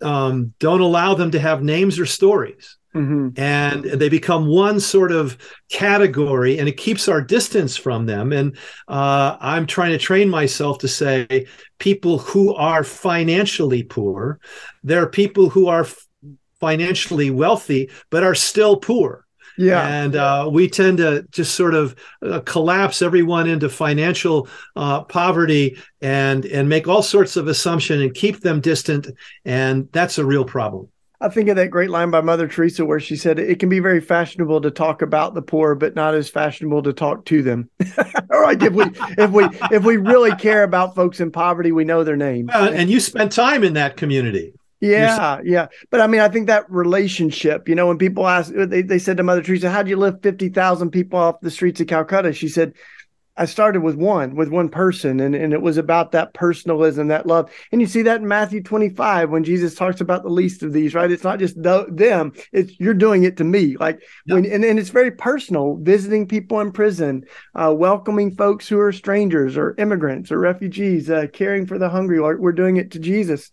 um, 0.00 0.54
don't 0.60 0.80
allow 0.80 1.14
them 1.14 1.32
to 1.32 1.40
have 1.40 1.64
names 1.64 1.98
or 1.98 2.06
stories. 2.06 2.78
Mm-hmm. 2.94 3.30
And 3.40 3.84
they 3.84 4.08
become 4.08 4.46
one 4.46 4.78
sort 4.78 5.10
of 5.10 5.36
category, 5.68 6.58
and 6.58 6.68
it 6.68 6.76
keeps 6.76 7.08
our 7.08 7.20
distance 7.20 7.76
from 7.76 8.06
them. 8.06 8.32
And 8.32 8.56
uh, 8.86 9.36
I'm 9.40 9.66
trying 9.66 9.92
to 9.92 9.98
train 9.98 10.28
myself 10.28 10.78
to 10.78 10.88
say 10.88 11.46
people 11.80 12.18
who 12.18 12.54
are 12.54 12.84
financially 12.84 13.82
poor, 13.82 14.38
there 14.84 15.02
are 15.02 15.08
people 15.08 15.48
who 15.48 15.66
are 15.66 15.88
financially 16.60 17.30
wealthy, 17.30 17.90
but 18.10 18.22
are 18.22 18.36
still 18.36 18.76
poor. 18.76 19.21
Yeah. 19.58 19.86
And 19.86 20.16
uh, 20.16 20.48
we 20.50 20.68
tend 20.68 20.98
to 20.98 21.26
just 21.30 21.54
sort 21.54 21.74
of 21.74 21.94
uh, 22.22 22.40
collapse 22.40 23.02
everyone 23.02 23.48
into 23.48 23.68
financial 23.68 24.48
uh, 24.76 25.02
poverty 25.04 25.78
and 26.00 26.44
and 26.46 26.68
make 26.68 26.88
all 26.88 27.02
sorts 27.02 27.36
of 27.36 27.48
assumption 27.48 28.00
and 28.00 28.14
keep 28.14 28.40
them 28.40 28.60
distant, 28.60 29.08
and 29.44 29.88
that's 29.92 30.18
a 30.18 30.24
real 30.24 30.44
problem. 30.44 30.88
I 31.20 31.28
think 31.28 31.48
of 31.48 31.54
that 31.56 31.70
great 31.70 31.88
line 31.88 32.10
by 32.10 32.20
Mother 32.20 32.48
Teresa 32.48 32.84
where 32.84 32.98
she 32.98 33.14
said 33.14 33.38
it 33.38 33.60
can 33.60 33.68
be 33.68 33.78
very 33.78 34.00
fashionable 34.00 34.60
to 34.62 34.72
talk 34.72 35.02
about 35.02 35.34
the 35.34 35.42
poor, 35.42 35.76
but 35.76 35.94
not 35.94 36.16
as 36.16 36.28
fashionable 36.28 36.82
to 36.82 36.92
talk 36.92 37.24
to 37.26 37.42
them. 37.44 37.70
All 38.32 38.40
right, 38.40 38.60
if 38.60 38.72
we 38.72 38.84
if 39.16 39.30
we 39.30 39.44
if 39.70 39.84
we 39.84 39.98
really 39.98 40.34
care 40.34 40.64
about 40.64 40.96
folks 40.96 41.20
in 41.20 41.30
poverty, 41.30 41.70
we 41.70 41.84
know 41.84 42.02
their 42.02 42.16
names. 42.16 42.50
and 42.52 42.90
you 42.90 42.98
spend 42.98 43.30
time 43.30 43.62
in 43.62 43.74
that 43.74 43.96
community. 43.96 44.52
Yeah, 44.82 45.40
yeah. 45.44 45.68
But 45.90 46.00
I 46.00 46.08
mean, 46.08 46.20
I 46.20 46.28
think 46.28 46.48
that 46.48 46.68
relationship, 46.68 47.68
you 47.68 47.74
know, 47.76 47.86
when 47.86 47.98
people 47.98 48.26
ask, 48.26 48.52
they, 48.52 48.82
they 48.82 48.98
said 48.98 49.16
to 49.18 49.22
Mother 49.22 49.42
Teresa, 49.42 49.70
how 49.70 49.82
do 49.84 49.90
you 49.90 49.96
lift 49.96 50.24
50,000 50.24 50.90
people 50.90 51.20
off 51.20 51.40
the 51.40 51.52
streets 51.52 51.80
of 51.80 51.86
Calcutta? 51.86 52.32
She 52.32 52.48
said, 52.48 52.74
I 53.36 53.46
started 53.46 53.80
with 53.82 53.94
one, 53.94 54.34
with 54.34 54.48
one 54.48 54.68
person, 54.68 55.20
and, 55.20 55.34
and 55.36 55.52
it 55.52 55.62
was 55.62 55.78
about 55.78 56.12
that 56.12 56.34
personalism, 56.34 57.08
that 57.08 57.26
love. 57.26 57.50
And 57.70 57.80
you 57.80 57.86
see 57.86 58.02
that 58.02 58.20
in 58.20 58.28
Matthew 58.28 58.60
25 58.60 59.30
when 59.30 59.44
Jesus 59.44 59.74
talks 59.74 60.00
about 60.00 60.24
the 60.24 60.28
least 60.28 60.64
of 60.64 60.72
these, 60.72 60.94
right? 60.94 61.10
It's 61.10 61.24
not 61.24 61.38
just 61.38 61.62
the, 61.62 61.86
them, 61.88 62.32
it's 62.52 62.78
you're 62.78 62.92
doing 62.92 63.22
it 63.22 63.36
to 63.38 63.44
me. 63.44 63.76
Like 63.78 64.02
when, 64.26 64.44
and, 64.44 64.64
and 64.64 64.78
it's 64.78 64.90
very 64.90 65.12
personal, 65.12 65.76
visiting 65.80 66.26
people 66.26 66.60
in 66.60 66.72
prison, 66.72 67.24
uh, 67.54 67.72
welcoming 67.74 68.34
folks 68.34 68.68
who 68.68 68.80
are 68.80 68.92
strangers 68.92 69.56
or 69.56 69.76
immigrants 69.78 70.30
or 70.32 70.38
refugees, 70.38 71.08
uh, 71.08 71.28
caring 71.32 71.66
for 71.66 71.78
the 71.78 71.88
hungry. 71.88 72.20
We're 72.20 72.52
doing 72.52 72.76
it 72.76 72.90
to 72.90 72.98
Jesus. 72.98 73.50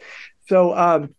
So, 0.48 0.76
um, 0.76 1.16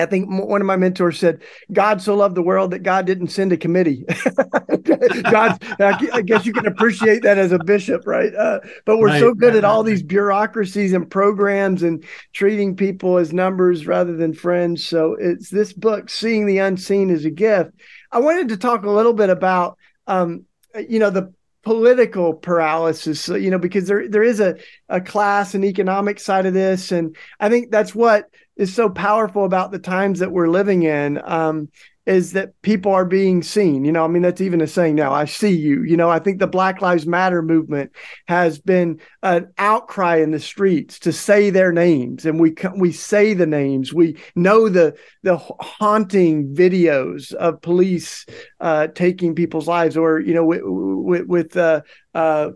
I 0.00 0.06
think 0.06 0.28
one 0.28 0.60
of 0.60 0.66
my 0.66 0.76
mentors 0.76 1.18
said, 1.18 1.42
"God 1.72 2.00
so 2.00 2.14
loved 2.14 2.34
the 2.34 2.42
world 2.42 2.70
that 2.72 2.82
God 2.82 3.06
didn't 3.06 3.28
send 3.28 3.52
a 3.52 3.56
committee." 3.56 4.04
God, 5.30 5.62
I 5.80 6.22
guess 6.22 6.46
you 6.46 6.52
can 6.52 6.66
appreciate 6.66 7.22
that 7.22 7.38
as 7.38 7.52
a 7.52 7.58
bishop, 7.58 8.06
right? 8.06 8.34
Uh, 8.34 8.60
but 8.84 8.98
we're 8.98 9.08
right. 9.08 9.20
so 9.20 9.34
good 9.34 9.56
at 9.56 9.64
all 9.64 9.82
these 9.82 10.02
bureaucracies 10.02 10.92
and 10.92 11.10
programs 11.10 11.82
and 11.82 12.04
treating 12.32 12.76
people 12.76 13.18
as 13.18 13.32
numbers 13.32 13.86
rather 13.86 14.16
than 14.16 14.32
friends. 14.32 14.84
So 14.84 15.16
it's 15.18 15.50
this 15.50 15.72
book, 15.72 16.10
"Seeing 16.10 16.46
the 16.46 16.58
Unseen," 16.58 17.10
is 17.10 17.24
a 17.24 17.30
gift. 17.30 17.72
I 18.12 18.18
wanted 18.20 18.48
to 18.50 18.56
talk 18.56 18.84
a 18.84 18.90
little 18.90 19.14
bit 19.14 19.30
about, 19.30 19.78
um, 20.06 20.44
you 20.88 20.98
know, 20.98 21.10
the 21.10 21.32
political 21.64 22.34
paralysis 22.34 23.26
you 23.28 23.50
know 23.50 23.58
because 23.58 23.88
there 23.88 24.06
there 24.06 24.22
is 24.22 24.38
a 24.38 24.54
a 24.90 25.00
class 25.00 25.54
and 25.54 25.64
economic 25.64 26.20
side 26.20 26.44
of 26.44 26.52
this 26.52 26.92
and 26.92 27.16
i 27.40 27.48
think 27.48 27.70
that's 27.70 27.94
what 27.94 28.26
is 28.56 28.74
so 28.74 28.88
powerful 28.88 29.44
about 29.44 29.72
the 29.72 29.78
times 29.78 30.20
that 30.20 30.32
we're 30.32 30.48
living 30.48 30.84
in 30.84 31.20
um, 31.24 31.68
is 32.06 32.32
that 32.32 32.60
people 32.60 32.92
are 32.92 33.04
being 33.04 33.42
seen. 33.42 33.84
You 33.84 33.92
know, 33.92 34.04
I 34.04 34.08
mean, 34.08 34.22
that's 34.22 34.40
even 34.40 34.60
a 34.60 34.66
saying 34.66 34.94
now. 34.94 35.12
I 35.12 35.24
see 35.24 35.56
you. 35.56 35.82
You 35.82 35.96
know, 35.96 36.10
I 36.10 36.18
think 36.18 36.38
the 36.38 36.46
Black 36.46 36.82
Lives 36.82 37.06
Matter 37.06 37.40
movement 37.40 37.92
has 38.28 38.58
been 38.58 39.00
an 39.22 39.52
outcry 39.56 40.16
in 40.16 40.30
the 40.30 40.40
streets 40.40 40.98
to 41.00 41.12
say 41.12 41.50
their 41.50 41.72
names, 41.72 42.26
and 42.26 42.38
we 42.38 42.54
we 42.76 42.92
say 42.92 43.32
the 43.32 43.46
names. 43.46 43.94
We 43.94 44.16
know 44.34 44.68
the 44.68 44.94
the 45.22 45.36
haunting 45.38 46.54
videos 46.54 47.32
of 47.32 47.62
police 47.62 48.26
uh, 48.60 48.88
taking 48.88 49.34
people's 49.34 49.66
lives, 49.66 49.96
or 49.96 50.20
you 50.20 50.34
know, 50.34 50.44
with 50.44 50.62
with, 50.64 51.26
with 51.26 51.56
uh, 51.56 51.80
uh, 52.14 52.50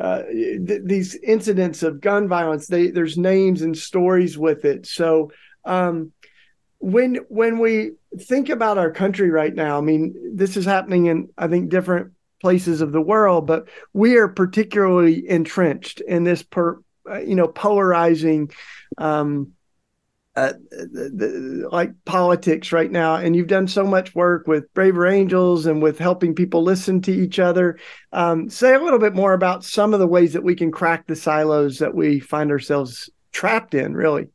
uh 0.00 0.22
th- 0.24 0.82
these 0.84 1.14
incidents 1.16 1.82
of 1.82 2.00
gun 2.00 2.28
violence. 2.28 2.66
They, 2.66 2.90
there's 2.90 3.18
names 3.18 3.62
and 3.62 3.76
stories 3.76 4.38
with 4.38 4.64
it. 4.64 4.86
So 4.86 5.30
um, 5.64 6.12
when 6.78 7.16
when 7.28 7.58
we 7.58 7.92
think 8.18 8.48
about 8.48 8.78
our 8.78 8.90
country 8.90 9.30
right 9.30 9.54
now, 9.54 9.78
I 9.78 9.82
mean, 9.82 10.14
this 10.34 10.56
is 10.56 10.64
happening 10.64 11.06
in 11.06 11.28
I 11.36 11.48
think 11.48 11.70
different 11.70 12.12
places 12.40 12.80
of 12.80 12.92
the 12.92 13.00
world, 13.02 13.46
but 13.46 13.68
we 13.92 14.16
are 14.16 14.28
particularly 14.28 15.28
entrenched 15.28 16.00
in 16.00 16.24
this 16.24 16.42
per, 16.42 16.80
uh, 17.08 17.20
you 17.20 17.34
know 17.34 17.48
polarizing 17.48 18.50
um, 18.98 19.52
uh, 20.36 20.52
the, 20.70 21.68
like 21.72 21.92
politics 22.04 22.72
right 22.72 22.90
now 22.90 23.16
and 23.16 23.34
you've 23.34 23.48
done 23.48 23.66
so 23.66 23.84
much 23.84 24.14
work 24.14 24.46
with 24.46 24.72
braver 24.74 25.06
angels 25.06 25.66
and 25.66 25.82
with 25.82 25.98
helping 25.98 26.34
people 26.34 26.62
listen 26.62 27.00
to 27.02 27.12
each 27.12 27.38
other. 27.38 27.78
Um, 28.12 28.48
say 28.48 28.74
a 28.74 28.80
little 28.80 28.98
bit 28.98 29.14
more 29.14 29.32
about 29.32 29.64
some 29.64 29.92
of 29.92 30.00
the 30.00 30.06
ways 30.06 30.32
that 30.32 30.44
we 30.44 30.54
can 30.54 30.70
crack 30.70 31.06
the 31.06 31.16
silos 31.16 31.78
that 31.78 31.94
we 31.94 32.20
find 32.20 32.50
ourselves 32.50 33.10
trapped 33.32 33.74
in 33.74 33.94
really 33.94 34.28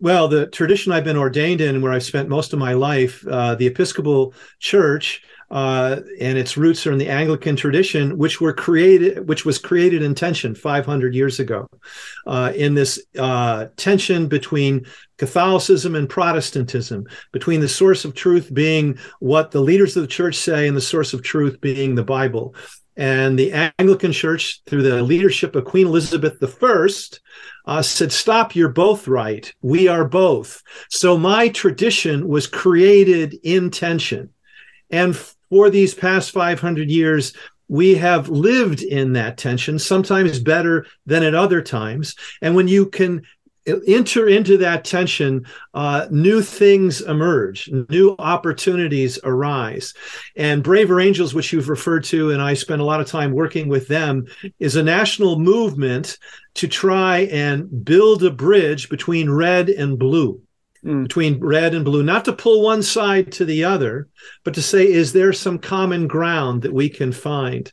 well 0.00 0.28
the 0.28 0.46
tradition 0.48 0.92
i've 0.92 1.04
been 1.04 1.16
ordained 1.16 1.60
in 1.60 1.80
where 1.80 1.92
i've 1.92 2.02
spent 2.02 2.28
most 2.28 2.52
of 2.52 2.58
my 2.58 2.72
life 2.72 3.26
uh, 3.28 3.54
the 3.54 3.66
episcopal 3.66 4.34
church 4.58 5.22
uh, 5.50 6.00
and 6.20 6.38
its 6.38 6.56
roots 6.56 6.86
are 6.86 6.92
in 6.92 6.98
the 6.98 7.08
Anglican 7.08 7.56
tradition, 7.56 8.16
which 8.16 8.40
were 8.40 8.52
created, 8.52 9.28
which 9.28 9.44
was 9.44 9.58
created 9.58 10.00
in 10.02 10.14
tension 10.14 10.54
500 10.54 11.12
years 11.14 11.40
ago, 11.40 11.68
uh, 12.26 12.52
in 12.54 12.74
this 12.74 13.02
uh, 13.18 13.66
tension 13.76 14.28
between 14.28 14.86
Catholicism 15.18 15.96
and 15.96 16.08
Protestantism, 16.08 17.04
between 17.32 17.60
the 17.60 17.68
source 17.68 18.04
of 18.04 18.14
truth 18.14 18.54
being 18.54 18.96
what 19.18 19.50
the 19.50 19.60
leaders 19.60 19.96
of 19.96 20.02
the 20.02 20.08
church 20.08 20.36
say 20.36 20.68
and 20.68 20.76
the 20.76 20.80
source 20.80 21.12
of 21.12 21.22
truth 21.22 21.60
being 21.60 21.96
the 21.96 22.04
Bible. 22.04 22.54
And 22.96 23.38
the 23.38 23.72
Anglican 23.78 24.12
Church, 24.12 24.62
through 24.66 24.82
the 24.82 25.02
leadership 25.02 25.54
of 25.54 25.64
Queen 25.64 25.86
Elizabeth 25.86 26.36
I, 26.62 26.88
uh, 27.66 27.82
said, 27.82 28.12
Stop, 28.12 28.54
you're 28.54 28.68
both 28.68 29.08
right. 29.08 29.52
We 29.62 29.88
are 29.88 30.04
both. 30.04 30.62
So 30.90 31.16
my 31.16 31.48
tradition 31.48 32.28
was 32.28 32.46
created 32.46 33.38
in 33.42 33.70
tension. 33.70 34.30
And 34.90 35.16
for 35.16 35.70
these 35.70 35.94
past 35.94 36.32
500 36.32 36.90
years, 36.90 37.32
we 37.68 37.94
have 37.94 38.28
lived 38.28 38.82
in 38.82 39.12
that 39.12 39.38
tension, 39.38 39.78
sometimes 39.78 40.40
better 40.40 40.86
than 41.06 41.22
at 41.22 41.36
other 41.36 41.62
times. 41.62 42.16
And 42.42 42.56
when 42.56 42.66
you 42.66 42.86
can 42.86 43.22
enter 43.66 44.28
into 44.28 44.56
that 44.58 44.84
tension, 44.84 45.46
uh, 45.74 46.06
new 46.10 46.42
things 46.42 47.00
emerge, 47.00 47.70
new 47.88 48.14
opportunities 48.18 49.18
arise. 49.24 49.94
And 50.36 50.62
Braver 50.62 51.00
Angels, 51.00 51.34
which 51.34 51.52
you've 51.52 51.68
referred 51.68 52.04
to, 52.04 52.30
and 52.30 52.40
I 52.40 52.54
spent 52.54 52.80
a 52.80 52.84
lot 52.84 53.00
of 53.00 53.06
time 53.06 53.32
working 53.32 53.68
with 53.68 53.88
them, 53.88 54.26
is 54.58 54.76
a 54.76 54.82
national 54.82 55.38
movement 55.38 56.18
to 56.54 56.68
try 56.68 57.20
and 57.30 57.84
build 57.84 58.24
a 58.24 58.30
bridge 58.30 58.88
between 58.88 59.30
red 59.30 59.68
and 59.68 59.98
blue 59.98 60.40
mm. 60.84 61.02
between 61.02 61.40
red 61.40 61.74
and 61.74 61.84
blue, 61.84 62.02
not 62.02 62.24
to 62.24 62.32
pull 62.32 62.62
one 62.62 62.82
side 62.82 63.32
to 63.32 63.44
the 63.44 63.64
other, 63.64 64.08
but 64.44 64.54
to 64.54 64.62
say, 64.62 64.90
is 64.90 65.12
there 65.12 65.32
some 65.32 65.58
common 65.58 66.06
ground 66.06 66.62
that 66.62 66.72
we 66.72 66.88
can 66.88 67.12
find? 67.12 67.70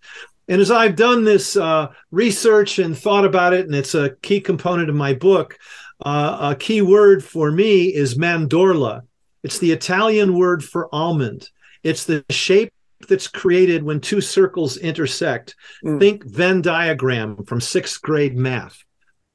And 0.48 0.62
as 0.62 0.72
I've 0.72 0.96
done 0.96 1.24
this 1.24 1.58
uh, 1.58 1.88
research 2.12 2.80
and 2.80 2.98
thought 2.98 3.25
about 3.25 3.54
it, 3.54 3.66
and 3.66 3.75
it's 3.75 3.96
a 3.96 4.16
key 4.22 4.39
component 4.39 4.89
of 4.89 4.96
my 4.96 5.13
book, 5.13 5.58
uh, 6.06 6.54
a 6.54 6.56
key 6.56 6.82
word 6.82 7.24
for 7.24 7.51
me 7.51 7.94
is 7.94 8.18
mandorla. 8.18 9.01
It's 9.44 9.60
the 9.60 9.72
Italian 9.72 10.38
word 10.38 10.63
for 10.63 10.94
almond. 10.94 11.50
It's 11.84 12.06
the 12.06 12.24
shape 12.30 12.72
that's 13.08 13.27
created 13.27 13.84
when 13.84 14.00
two 14.00 14.22
circles 14.22 14.77
intersect. 14.77 15.56
Mm. 15.84 16.00
Think 16.00 16.25
Venn 16.25 16.62
diagram 16.62 17.44
from 17.46 17.62
sixth 17.62 18.01
grade 18.01 18.36
math. 18.36 18.84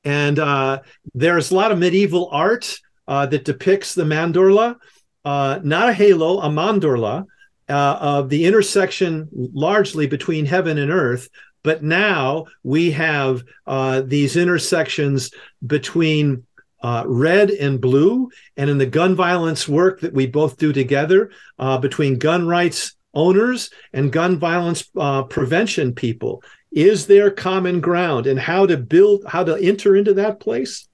And 0.05 0.39
uh, 0.39 0.81
there's 1.15 1.51
a 1.51 1.55
lot 1.55 1.73
of 1.73 1.79
medieval 1.79 2.29
art 2.33 2.77
uh, 3.07 3.27
that 3.27 3.45
depicts 3.45 3.95
the 3.95 4.05
mandorla, 4.05 4.77
uh, 5.25 5.61
not 5.63 5.89
a 5.89 5.93
halo, 5.93 6.41
a 6.41 6.49
mandorla, 6.49 7.25
uh, 7.73 7.99
of 8.01 8.29
the 8.29 8.45
intersection 8.45 9.29
largely 9.33 10.07
between 10.07 10.45
heaven 10.45 10.79
and 10.79 10.91
earth. 10.91 11.29
But 11.63 11.83
now 11.83 12.47
we 12.63 12.91
have 12.91 13.43
uh, 13.67 14.03
these 14.03 14.37
intersections 14.37 15.31
between 15.67 16.45
uh, 16.83 17.05
red 17.07 17.51
and 17.51 17.81
blue, 17.81 18.29
and 18.57 18.69
in 18.69 18.79
the 18.79 18.87
gun 18.87 19.15
violence 19.15 19.69
work 19.69 20.01
that 20.01 20.13
we 20.13 20.27
both 20.27 20.59
do 20.59 20.73
together 20.73 21.31
uh, 21.59 21.79
between 21.79 22.19
gun 22.19 22.47
rights 22.47 22.97
owners 23.15 23.71
and 23.93 24.13
gun 24.13 24.39
violence 24.39 24.83
prevention 25.29 25.95
people. 25.95 26.43
Is 26.73 27.07
there 27.07 27.31
common 27.31 27.81
ground 27.81 28.27
and 28.27 28.39
how 28.39 28.67
to 28.67 28.77
build, 28.77 29.25
how 29.29 29.45
to 29.45 29.55
enter 29.57 29.95
into 29.95 30.15
that 30.15 30.41
place? 30.41 30.89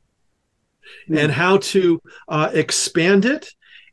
mm. 1.09 1.19
and 1.19 1.33
how 1.33 1.59
to 1.59 2.01
uh, 2.29 2.51
expand 2.53 3.25
it. 3.25 3.51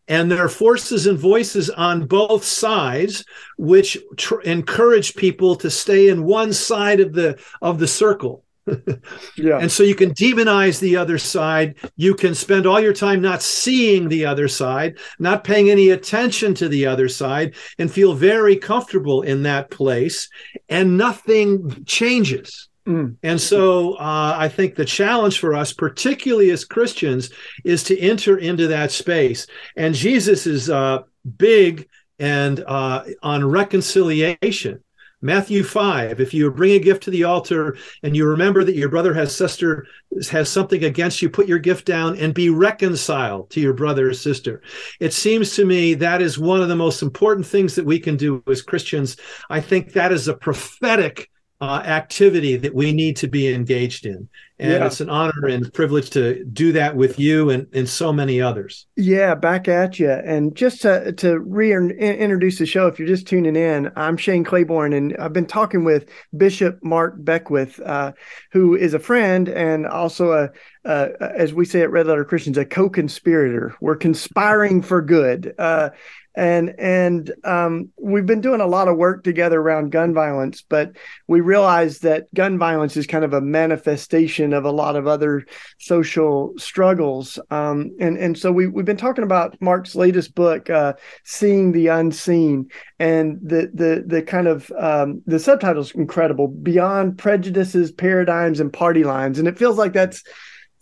And 0.07 0.31
there 0.31 0.43
are 0.43 0.49
forces 0.49 1.07
and 1.07 1.17
voices 1.17 1.69
on 1.69 2.05
both 2.05 2.43
sides 2.43 3.25
which 3.57 3.97
tr- 4.17 4.41
encourage 4.41 5.15
people 5.15 5.55
to 5.55 5.69
stay 5.69 6.09
in 6.09 6.23
one 6.23 6.53
side 6.53 6.99
of 6.99 7.13
the 7.13 7.39
of 7.61 7.79
the 7.79 7.87
circle. 7.87 8.43
yeah. 9.37 9.59
And 9.59 9.71
so 9.71 9.83
you 9.83 9.95
can 9.95 10.13
demonize 10.13 10.79
the 10.79 10.97
other 10.97 11.17
side. 11.17 11.75
You 11.95 12.15
can 12.15 12.33
spend 12.33 12.65
all 12.65 12.79
your 12.79 12.93
time 12.93 13.21
not 13.21 13.41
seeing 13.41 14.09
the 14.09 14.25
other 14.25 14.47
side, 14.47 14.97
not 15.19 15.43
paying 15.43 15.69
any 15.69 15.89
attention 15.89 16.55
to 16.55 16.67
the 16.67 16.85
other 16.85 17.07
side, 17.07 17.55
and 17.77 17.91
feel 17.91 18.13
very 18.13 18.55
comfortable 18.55 19.21
in 19.21 19.43
that 19.43 19.69
place, 19.69 20.29
and 20.69 20.97
nothing 20.97 21.83
changes. 21.85 22.69
Mm. 22.87 23.17
And 23.23 23.41
so 23.41 23.95
uh, 23.95 24.35
I 24.37 24.47
think 24.47 24.75
the 24.75 24.85
challenge 24.85 25.39
for 25.39 25.55
us, 25.55 25.73
particularly 25.73 26.51
as 26.51 26.65
Christians, 26.65 27.31
is 27.63 27.83
to 27.83 27.99
enter 27.99 28.37
into 28.37 28.67
that 28.67 28.91
space. 28.91 29.47
And 29.75 29.95
Jesus 29.95 30.45
is 30.45 30.69
uh, 30.69 30.99
big 31.37 31.87
and 32.19 32.63
uh, 32.65 33.03
on 33.23 33.43
reconciliation. 33.43 34.81
Matthew 35.21 35.63
5, 35.63 36.19
if 36.19 36.35
you 36.35 36.51
bring 36.51 36.73
a 36.73 36.79
gift 36.79 37.03
to 37.03 37.09
the 37.09 37.23
altar 37.23 37.77
and 38.03 38.15
you 38.15 38.27
remember 38.27 38.63
that 38.63 38.75
your 38.75 38.89
brother 38.89 39.11
has 39.15 39.35
sister 39.35 39.87
has 40.29 40.49
something 40.49 40.83
against 40.83 41.19
you, 41.19 41.31
put 41.31 41.47
your 41.47 41.57
gift 41.57 41.85
down 41.85 42.15
and 42.17 42.31
be 42.31 42.51
reconciled 42.51 43.49
to 43.49 43.59
your 43.59 43.73
brother 43.73 44.09
or 44.09 44.13
sister. 44.13 44.61
It 44.99 45.13
seems 45.13 45.55
to 45.55 45.65
me 45.65 45.95
that 45.95 46.21
is 46.21 46.37
one 46.37 46.61
of 46.61 46.67
the 46.67 46.75
most 46.75 47.01
important 47.01 47.47
things 47.47 47.73
that 47.73 47.85
we 47.85 47.97
can 47.97 48.17
do 48.17 48.43
as 48.45 48.61
Christians. 48.61 49.17
I 49.49 49.61
think 49.61 49.93
that 49.93 50.11
is 50.11 50.27
a 50.27 50.35
prophetic 50.35 51.31
uh, 51.61 51.81
activity 51.85 52.57
that 52.57 52.73
we 52.73 52.91
need 52.91 53.15
to 53.17 53.27
be 53.27 53.53
engaged 53.53 54.05
in. 54.05 54.27
And 54.57 54.71
yeah. 54.71 54.85
it's 54.85 55.01
an 55.01 55.09
honor 55.09 55.47
and 55.47 55.71
privilege 55.73 56.11
to 56.11 56.45
do 56.45 56.71
that 56.71 56.95
with 56.95 57.19
you 57.19 57.49
and, 57.49 57.67
and 57.73 57.89
so 57.89 58.13
many 58.13 58.41
others. 58.41 58.87
Yeah, 58.95 59.35
back 59.35 59.67
at 59.67 59.99
you. 59.99 60.11
And 60.11 60.55
just 60.55 60.81
to, 60.83 61.11
to 61.13 61.39
reintroduce 61.39 62.59
the 62.59 62.65
show, 62.65 62.87
if 62.87 62.97
you're 62.97 63.07
just 63.07 63.27
tuning 63.27 63.57
in, 63.57 63.91
I'm 63.97 64.15
Shane 64.15 64.45
Claiborne, 64.45 64.93
and 64.93 65.15
I've 65.17 65.33
been 65.33 65.45
talking 65.45 65.83
with 65.83 66.09
Bishop 66.37 66.79
Mark 66.81 67.15
Beckwith, 67.17 67.81
uh, 67.81 68.13
who 68.53 68.75
is 68.75 68.93
a 68.93 68.99
friend 68.99 69.49
and 69.49 69.85
also 69.85 70.31
a, 70.31 70.49
uh, 70.87 71.09
as 71.19 71.53
we 71.53 71.65
say 71.65 71.81
at 71.81 71.91
Red 71.91 72.07
Letter 72.07 72.23
Christians, 72.23 72.57
a 72.57 72.63
co-conspirator. 72.63 73.75
We're 73.81 73.97
conspiring 73.97 74.81
for 74.81 75.01
good. 75.01 75.53
Uh, 75.57 75.89
and 76.35 76.75
and 76.77 77.31
um, 77.43 77.89
we've 77.97 78.25
been 78.25 78.41
doing 78.41 78.61
a 78.61 78.67
lot 78.67 78.87
of 78.87 78.97
work 78.97 79.23
together 79.23 79.59
around 79.59 79.91
gun 79.91 80.13
violence, 80.13 80.63
but 80.67 80.91
we 81.27 81.41
realize 81.41 81.99
that 81.99 82.31
gun 82.33 82.57
violence 82.57 82.97
is 82.97 83.07
kind 83.07 83.23
of 83.23 83.33
a 83.33 83.41
manifestation 83.41 84.44
intersection 84.45 84.53
of 84.53 84.65
a 84.65 84.75
lot 84.75 84.95
of 84.95 85.07
other 85.07 85.45
social 85.79 86.53
struggles. 86.57 87.39
Um, 87.51 87.95
and 87.99 88.17
and 88.17 88.37
so 88.37 88.51
we 88.51 88.67
we've 88.67 88.85
been 88.85 88.97
talking 88.97 89.23
about 89.23 89.59
Mark's 89.61 89.95
latest 89.95 90.35
book, 90.35 90.69
uh, 90.69 90.93
"Seeing 91.23 91.71
the 91.71 91.87
Unseen," 91.87 92.69
and 92.99 93.39
the 93.41 93.69
the 93.73 94.03
the 94.05 94.21
kind 94.21 94.47
of 94.47 94.71
um, 94.77 95.21
the 95.25 95.39
subtitle's 95.39 95.93
incredible: 95.95 96.47
"Beyond 96.47 97.17
Prejudices, 97.17 97.91
Paradigms, 97.91 98.59
and 98.59 98.71
Party 98.71 99.03
Lines," 99.03 99.39
and 99.39 99.47
it 99.47 99.57
feels 99.57 99.77
like 99.77 99.93
that's 99.93 100.23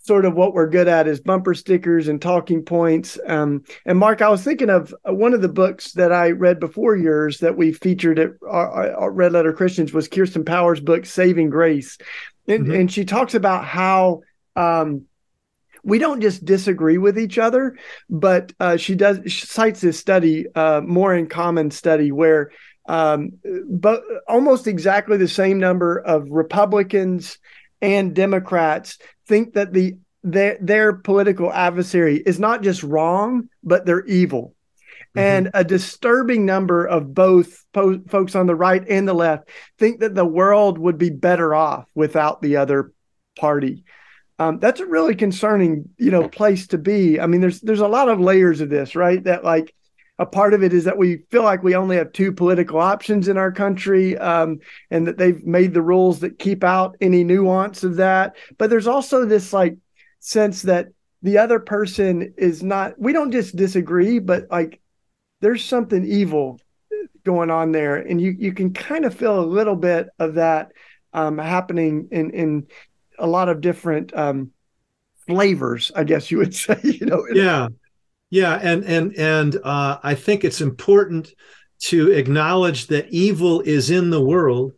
sort 0.04 0.26
of 0.26 0.34
what 0.34 0.52
we're 0.52 0.68
good 0.68 0.86
at 0.86 1.08
is 1.08 1.20
bumper 1.20 1.54
stickers 1.54 2.08
and 2.08 2.20
talking 2.20 2.62
points. 2.62 3.18
Um, 3.26 3.64
and 3.86 3.98
Mark, 3.98 4.20
I 4.20 4.28
was 4.28 4.44
thinking 4.44 4.68
of 4.68 4.94
one 5.04 5.32
of 5.32 5.40
the 5.40 5.48
books 5.48 5.92
that 5.92 6.12
I 6.12 6.32
read 6.32 6.60
before 6.60 6.94
yours 6.94 7.38
that 7.38 7.56
we 7.56 7.72
featured 7.72 8.18
at 8.18 8.32
our, 8.46 8.92
our 8.92 9.10
Red 9.10 9.32
Letter 9.32 9.54
Christians 9.54 9.94
was 9.94 10.08
Kirsten 10.08 10.44
Powers' 10.44 10.80
book 10.80 11.06
Saving 11.06 11.48
Grace, 11.48 11.96
and, 12.46 12.64
mm-hmm. 12.64 12.74
and 12.74 12.92
she 12.92 13.04
talks 13.04 13.34
about 13.34 13.64
how. 13.64 14.20
Um, 14.56 15.06
we 15.86 15.98
don't 15.98 16.22
just 16.22 16.46
disagree 16.46 16.96
with 16.96 17.18
each 17.18 17.36
other, 17.36 17.76
but 18.08 18.54
uh, 18.58 18.78
she 18.78 18.94
does 18.94 19.20
she 19.26 19.44
cites 19.44 19.82
this 19.82 19.98
study, 19.98 20.46
uh, 20.54 20.80
more 20.80 21.14
in 21.14 21.26
common 21.26 21.70
study, 21.70 22.10
where 22.10 22.52
um, 22.88 23.32
but 23.68 24.02
almost 24.26 24.66
exactly 24.66 25.18
the 25.18 25.28
same 25.28 25.58
number 25.58 25.98
of 25.98 26.30
Republicans 26.30 27.36
and 27.82 28.14
Democrats 28.14 28.96
think 29.26 29.54
that 29.54 29.72
the 29.72 29.96
their, 30.22 30.56
their 30.60 30.92
political 30.94 31.52
adversary 31.52 32.16
is 32.16 32.40
not 32.40 32.62
just 32.62 32.82
wrong, 32.82 33.48
but 33.62 33.84
they're 33.84 34.06
evil. 34.06 34.54
Mm-hmm. 35.14 35.18
And 35.18 35.50
a 35.52 35.62
disturbing 35.62 36.46
number 36.46 36.86
of 36.86 37.14
both 37.14 37.64
po- 37.72 38.00
folks 38.08 38.34
on 38.34 38.46
the 38.46 38.54
right 38.54 38.82
and 38.88 39.06
the 39.06 39.14
left 39.14 39.48
think 39.78 40.00
that 40.00 40.14
the 40.14 40.24
world 40.24 40.78
would 40.78 40.98
be 40.98 41.10
better 41.10 41.54
off 41.54 41.86
without 41.94 42.40
the 42.40 42.56
other 42.56 42.92
party. 43.38 43.84
Um, 44.38 44.58
that's 44.58 44.80
a 44.80 44.86
really 44.86 45.14
concerning, 45.14 45.90
you 45.98 46.10
know, 46.10 46.28
place 46.28 46.66
to 46.68 46.78
be. 46.78 47.20
I 47.20 47.26
mean, 47.26 47.40
there's 47.40 47.60
there's 47.60 47.80
a 47.80 47.86
lot 47.86 48.08
of 48.08 48.18
layers 48.18 48.60
of 48.60 48.68
this, 48.68 48.96
right? 48.96 49.22
That 49.22 49.44
like 49.44 49.74
a 50.18 50.26
part 50.26 50.54
of 50.54 50.62
it 50.62 50.72
is 50.72 50.84
that 50.84 50.96
we 50.96 51.18
feel 51.30 51.42
like 51.42 51.62
we 51.62 51.74
only 51.74 51.96
have 51.96 52.12
two 52.12 52.32
political 52.32 52.78
options 52.78 53.26
in 53.26 53.36
our 53.36 53.50
country 53.50 54.16
um, 54.18 54.60
and 54.90 55.06
that 55.06 55.18
they've 55.18 55.44
made 55.44 55.74
the 55.74 55.82
rules 55.82 56.20
that 56.20 56.38
keep 56.38 56.62
out 56.62 56.96
any 57.00 57.24
nuance 57.24 57.82
of 57.82 57.96
that. 57.96 58.36
But 58.56 58.70
there's 58.70 58.86
also 58.86 59.24
this 59.24 59.52
like 59.52 59.76
sense 60.20 60.62
that 60.62 60.88
the 61.22 61.38
other 61.38 61.58
person 61.58 62.34
is 62.36 62.62
not 62.62 62.98
we 62.98 63.12
don't 63.12 63.32
just 63.32 63.56
disagree 63.56 64.18
but 64.18 64.46
like 64.50 64.80
there's 65.40 65.64
something 65.64 66.04
evil 66.04 66.60
going 67.24 67.50
on 67.50 67.72
there. 67.72 67.96
And 67.96 68.20
you 68.20 68.36
you 68.38 68.52
can 68.52 68.72
kind 68.72 69.04
of 69.04 69.14
feel 69.14 69.40
a 69.40 69.44
little 69.44 69.76
bit 69.76 70.08
of 70.18 70.34
that 70.34 70.70
um, 71.12 71.38
happening 71.38 72.08
in 72.12 72.30
in 72.30 72.66
a 73.18 73.26
lot 73.26 73.48
of 73.48 73.60
different 73.60 74.14
um, 74.16 74.50
flavors 75.26 75.90
i 75.94 76.04
guess 76.04 76.30
you 76.30 76.38
would 76.38 76.54
say 76.54 76.78
you 76.82 77.06
know? 77.06 77.24
Yeah 77.32 77.68
yeah, 78.34 78.58
and 78.60 78.82
and 78.84 79.16
and 79.16 79.56
uh, 79.62 79.98
I 80.02 80.16
think 80.16 80.42
it's 80.42 80.60
important 80.60 81.32
to 81.90 82.10
acknowledge 82.10 82.88
that 82.88 83.08
evil 83.10 83.60
is 83.60 83.90
in 83.90 84.10
the 84.10 84.20
world, 84.20 84.72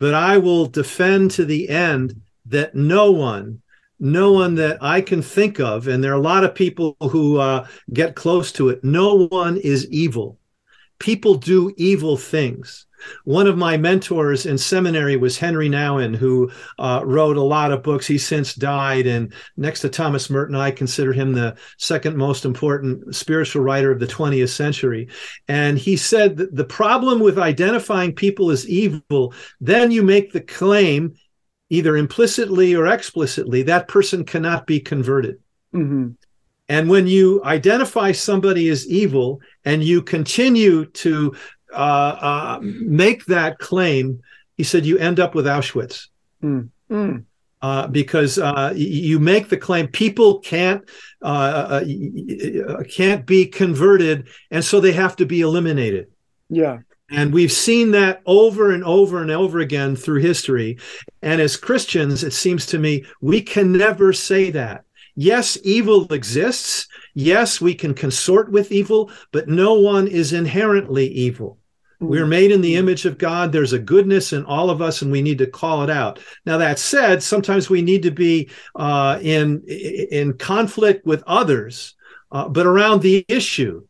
but 0.00 0.12
I 0.12 0.38
will 0.38 0.66
defend 0.66 1.30
to 1.32 1.44
the 1.44 1.68
end 1.68 2.20
that 2.46 2.74
no 2.74 3.12
one, 3.12 3.62
no 4.00 4.32
one 4.32 4.56
that 4.56 4.82
I 4.82 5.02
can 5.02 5.22
think 5.22 5.60
of, 5.60 5.86
and 5.86 6.02
there 6.02 6.10
are 6.10 6.18
a 6.18 6.32
lot 6.32 6.42
of 6.42 6.56
people 6.56 6.96
who 6.98 7.38
uh, 7.38 7.68
get 7.92 8.16
close 8.16 8.50
to 8.54 8.70
it. 8.70 8.82
No 8.82 9.28
one 9.28 9.56
is 9.58 9.88
evil. 9.88 10.40
People 10.98 11.36
do 11.36 11.72
evil 11.76 12.16
things. 12.16 12.86
One 13.24 13.46
of 13.46 13.56
my 13.56 13.76
mentors 13.76 14.46
in 14.46 14.58
seminary 14.58 15.16
was 15.16 15.38
Henri 15.38 15.68
Nouwen, 15.68 16.14
who 16.14 16.50
uh, 16.78 17.02
wrote 17.04 17.36
a 17.36 17.42
lot 17.42 17.72
of 17.72 17.82
books. 17.82 18.06
He's 18.06 18.26
since 18.26 18.54
died, 18.54 19.06
and 19.06 19.32
next 19.56 19.80
to 19.80 19.88
Thomas 19.88 20.30
Merton, 20.30 20.54
I 20.56 20.70
consider 20.70 21.12
him 21.12 21.32
the 21.32 21.56
second 21.78 22.16
most 22.16 22.44
important 22.44 23.14
spiritual 23.14 23.62
writer 23.62 23.90
of 23.90 24.00
the 24.00 24.06
20th 24.06 24.50
century. 24.50 25.08
And 25.48 25.78
he 25.78 25.96
said 25.96 26.36
that 26.36 26.54
the 26.54 26.64
problem 26.64 27.20
with 27.20 27.38
identifying 27.38 28.14
people 28.14 28.50
as 28.50 28.68
evil, 28.68 29.34
then 29.60 29.90
you 29.90 30.02
make 30.02 30.32
the 30.32 30.40
claim, 30.40 31.14
either 31.70 31.96
implicitly 31.96 32.74
or 32.74 32.86
explicitly, 32.86 33.62
that 33.62 33.88
person 33.88 34.24
cannot 34.24 34.66
be 34.66 34.80
converted. 34.80 35.38
Mm-hmm. 35.74 36.10
And 36.68 36.90
when 36.90 37.06
you 37.06 37.42
identify 37.44 38.12
somebody 38.12 38.68
as 38.68 38.88
evil 38.88 39.40
and 39.64 39.84
you 39.84 40.02
continue 40.02 40.86
to 40.86 41.34
uh, 41.76 42.18
uh, 42.20 42.58
make 42.62 43.26
that 43.26 43.58
claim, 43.58 44.22
he 44.56 44.64
said, 44.64 44.86
you 44.86 44.98
end 44.98 45.20
up 45.20 45.34
with 45.34 45.46
Auschwitz. 45.46 46.08
Mm. 46.42 46.70
Mm. 46.90 47.24
Uh, 47.62 47.86
because 47.88 48.38
uh, 48.38 48.72
you 48.76 49.18
make 49.18 49.48
the 49.48 49.56
claim 49.56 49.88
people 49.88 50.40
can't 50.40 50.84
uh, 51.22 51.82
uh, 51.82 52.82
can't 52.84 53.24
be 53.24 53.46
converted, 53.46 54.28
and 54.50 54.62
so 54.62 54.78
they 54.78 54.92
have 54.92 55.16
to 55.16 55.24
be 55.24 55.40
eliminated. 55.40 56.06
Yeah, 56.50 56.80
and 57.10 57.32
we've 57.32 57.52
seen 57.52 57.92
that 57.92 58.20
over 58.26 58.72
and 58.72 58.84
over 58.84 59.22
and 59.22 59.30
over 59.30 59.60
again 59.60 59.96
through 59.96 60.20
history. 60.20 60.78
And 61.22 61.40
as 61.40 61.56
Christians, 61.56 62.24
it 62.24 62.32
seems 62.32 62.66
to 62.66 62.78
me 62.78 63.04
we 63.20 63.40
can 63.40 63.72
never 63.72 64.12
say 64.12 64.50
that. 64.50 64.84
Yes, 65.14 65.56
evil 65.64 66.12
exists. 66.12 66.86
Yes, 67.14 67.60
we 67.60 67.74
can 67.74 67.94
consort 67.94 68.50
with 68.52 68.70
evil, 68.70 69.10
but 69.32 69.48
no 69.48 69.74
one 69.74 70.08
is 70.08 70.34
inherently 70.34 71.06
evil. 71.08 71.58
We're 71.98 72.22
mm-hmm. 72.22 72.30
made 72.30 72.50
in 72.52 72.60
the 72.60 72.76
image 72.76 73.06
of 73.06 73.18
God. 73.18 73.52
There's 73.52 73.72
a 73.72 73.78
goodness 73.78 74.32
in 74.32 74.44
all 74.44 74.68
of 74.68 74.82
us, 74.82 75.02
and 75.02 75.10
we 75.10 75.22
need 75.22 75.38
to 75.38 75.46
call 75.46 75.82
it 75.82 75.90
out. 75.90 76.18
Now, 76.44 76.58
that 76.58 76.78
said, 76.78 77.22
sometimes 77.22 77.70
we 77.70 77.82
need 77.82 78.02
to 78.02 78.10
be 78.10 78.50
uh, 78.74 79.18
in 79.22 79.62
in 79.66 80.34
conflict 80.34 81.06
with 81.06 81.22
others, 81.26 81.94
uh, 82.32 82.48
but 82.48 82.66
around 82.66 83.00
the 83.00 83.24
issue, 83.28 83.86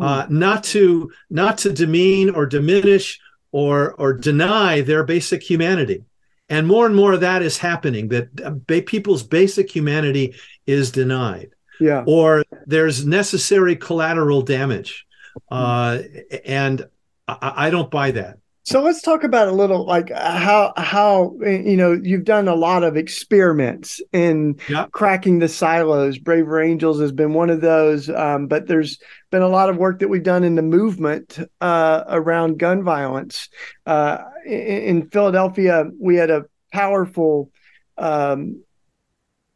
uh, 0.00 0.26
mm. 0.26 0.30
not 0.30 0.64
to 0.64 1.10
not 1.30 1.58
to 1.58 1.72
demean 1.72 2.30
or 2.30 2.46
diminish 2.46 3.18
or 3.52 3.94
or 3.94 4.12
deny 4.12 4.82
their 4.82 5.04
basic 5.04 5.42
humanity. 5.42 6.04
And 6.48 6.66
more 6.66 6.86
and 6.86 6.94
more 6.94 7.12
of 7.12 7.20
that 7.20 7.42
is 7.42 7.58
happening. 7.58 8.08
That 8.08 8.28
uh, 8.44 8.80
people's 8.86 9.22
basic 9.22 9.74
humanity 9.74 10.36
is 10.66 10.90
denied. 10.90 11.50
Yeah. 11.80 12.04
Or 12.06 12.44
there's 12.66 13.06
necessary 13.06 13.76
collateral 13.76 14.42
damage. 14.42 15.06
Uh, 15.50 16.02
and 16.44 16.86
I, 17.28 17.66
I 17.66 17.70
don't 17.70 17.90
buy 17.90 18.12
that. 18.12 18.38
So 18.66 18.82
let's 18.82 19.00
talk 19.00 19.22
about 19.22 19.46
a 19.46 19.52
little 19.52 19.86
like 19.86 20.10
how 20.10 20.72
how 20.76 21.36
you 21.40 21.76
know 21.76 21.92
you've 21.92 22.24
done 22.24 22.48
a 22.48 22.54
lot 22.56 22.82
of 22.82 22.96
experiments 22.96 24.00
in 24.12 24.58
cracking 24.90 25.38
the 25.38 25.46
silos. 25.46 26.18
Braver 26.18 26.60
Angels 26.60 27.00
has 27.00 27.12
been 27.12 27.32
one 27.32 27.48
of 27.48 27.60
those, 27.60 28.10
um, 28.10 28.48
but 28.48 28.66
there's 28.66 28.98
been 29.30 29.42
a 29.42 29.48
lot 29.48 29.70
of 29.70 29.76
work 29.76 30.00
that 30.00 30.08
we've 30.08 30.24
done 30.24 30.42
in 30.42 30.56
the 30.56 30.62
movement 30.62 31.38
uh, 31.60 32.02
around 32.08 32.58
gun 32.58 32.82
violence. 32.82 33.48
Uh, 33.86 34.18
in, 34.44 34.60
in, 34.60 35.10
Philadelphia, 35.10 35.84
we 36.00 36.16
had 36.16 36.30
a 36.30 36.46
powerful 36.72 37.52
um, 37.98 38.64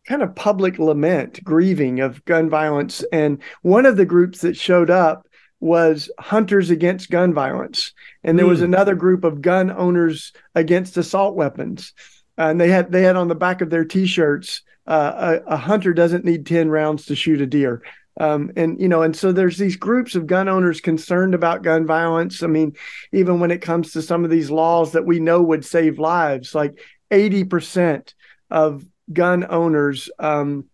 kind 0.06 0.22
of 0.22 0.36
public 0.36 0.78
lament, 0.78 1.42
grieving 1.42 1.98
of 1.98 2.24
gun 2.26 2.48
violence, 2.48 3.04
and 3.12 3.42
one 3.62 3.86
of 3.86 3.96
the 3.96 4.06
groups 4.06 4.42
that 4.42 4.56
showed 4.56 4.88
up 4.88 5.26
was 5.60 6.10
Hunters 6.18 6.70
Against 6.70 7.10
Gun 7.10 7.34
Violence, 7.34 7.92
and 8.24 8.38
there 8.38 8.46
mm. 8.46 8.50
was 8.50 8.60
hmm. 8.60 8.66
another 8.66 8.94
group 8.94 9.24
of 9.24 9.42
gun 9.42 9.70
owners 9.70 10.32
against 10.54 10.96
assault 10.96 11.36
weapons. 11.36 11.92
Uh, 12.38 12.44
and 12.44 12.60
they 12.60 12.68
had 12.68 12.90
they 12.90 13.02
had 13.02 13.16
on 13.16 13.28
the 13.28 13.34
back 13.34 13.60
of 13.60 13.68
their 13.68 13.84
T-shirts, 13.84 14.62
uh, 14.86 15.38
a, 15.46 15.54
a, 15.54 15.56
hunter 15.56 15.92
doesn't 15.92 16.24
need 16.24 16.46
ten 16.46 16.70
rounds 16.70 17.04
to 17.06 17.14
shoot 17.14 17.40
a 17.42 17.46
deer. 17.46 17.82
Um, 18.18 18.50
and 18.56 18.80
you 18.80 18.88
know, 18.88 19.02
and 19.02 19.14
so 19.14 19.32
there's 19.32 19.58
these 19.58 19.76
groups 19.76 20.14
of 20.14 20.26
gun 20.26 20.48
owners 20.48 20.80
concerned 20.80 21.34
about 21.34 21.62
gun 21.62 21.86
violence. 21.86 22.42
I 22.42 22.46
mean, 22.46 22.74
even 23.12 23.40
when 23.40 23.50
it 23.50 23.62
comes 23.62 23.92
to 23.92 24.02
some 24.02 24.24
of 24.24 24.30
these 24.30 24.50
laws 24.50 24.92
that 24.92 25.06
we 25.06 25.20
know 25.20 25.42
would 25.42 25.64
save 25.64 25.98
lives, 25.98 26.54
like 26.54 26.80
eighty 27.10 27.44
percent 27.44 28.14
of 28.50 28.84
gun 29.12 29.46
owners 29.48 30.08
um, 30.18 30.64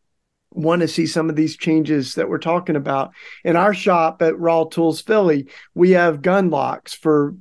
want 0.56 0.80
to 0.80 0.88
see 0.88 1.06
some 1.06 1.28
of 1.28 1.36
these 1.36 1.56
changes 1.56 2.14
that 2.14 2.28
we're 2.28 2.38
talking 2.38 2.76
about. 2.76 3.12
In 3.44 3.56
our 3.56 3.74
shop 3.74 4.22
at 4.22 4.38
Raw 4.38 4.64
Tools 4.64 5.00
Philly, 5.02 5.48
we 5.74 5.92
have 5.92 6.22
gun 6.22 6.50
locks 6.50 6.94
for 6.94 7.36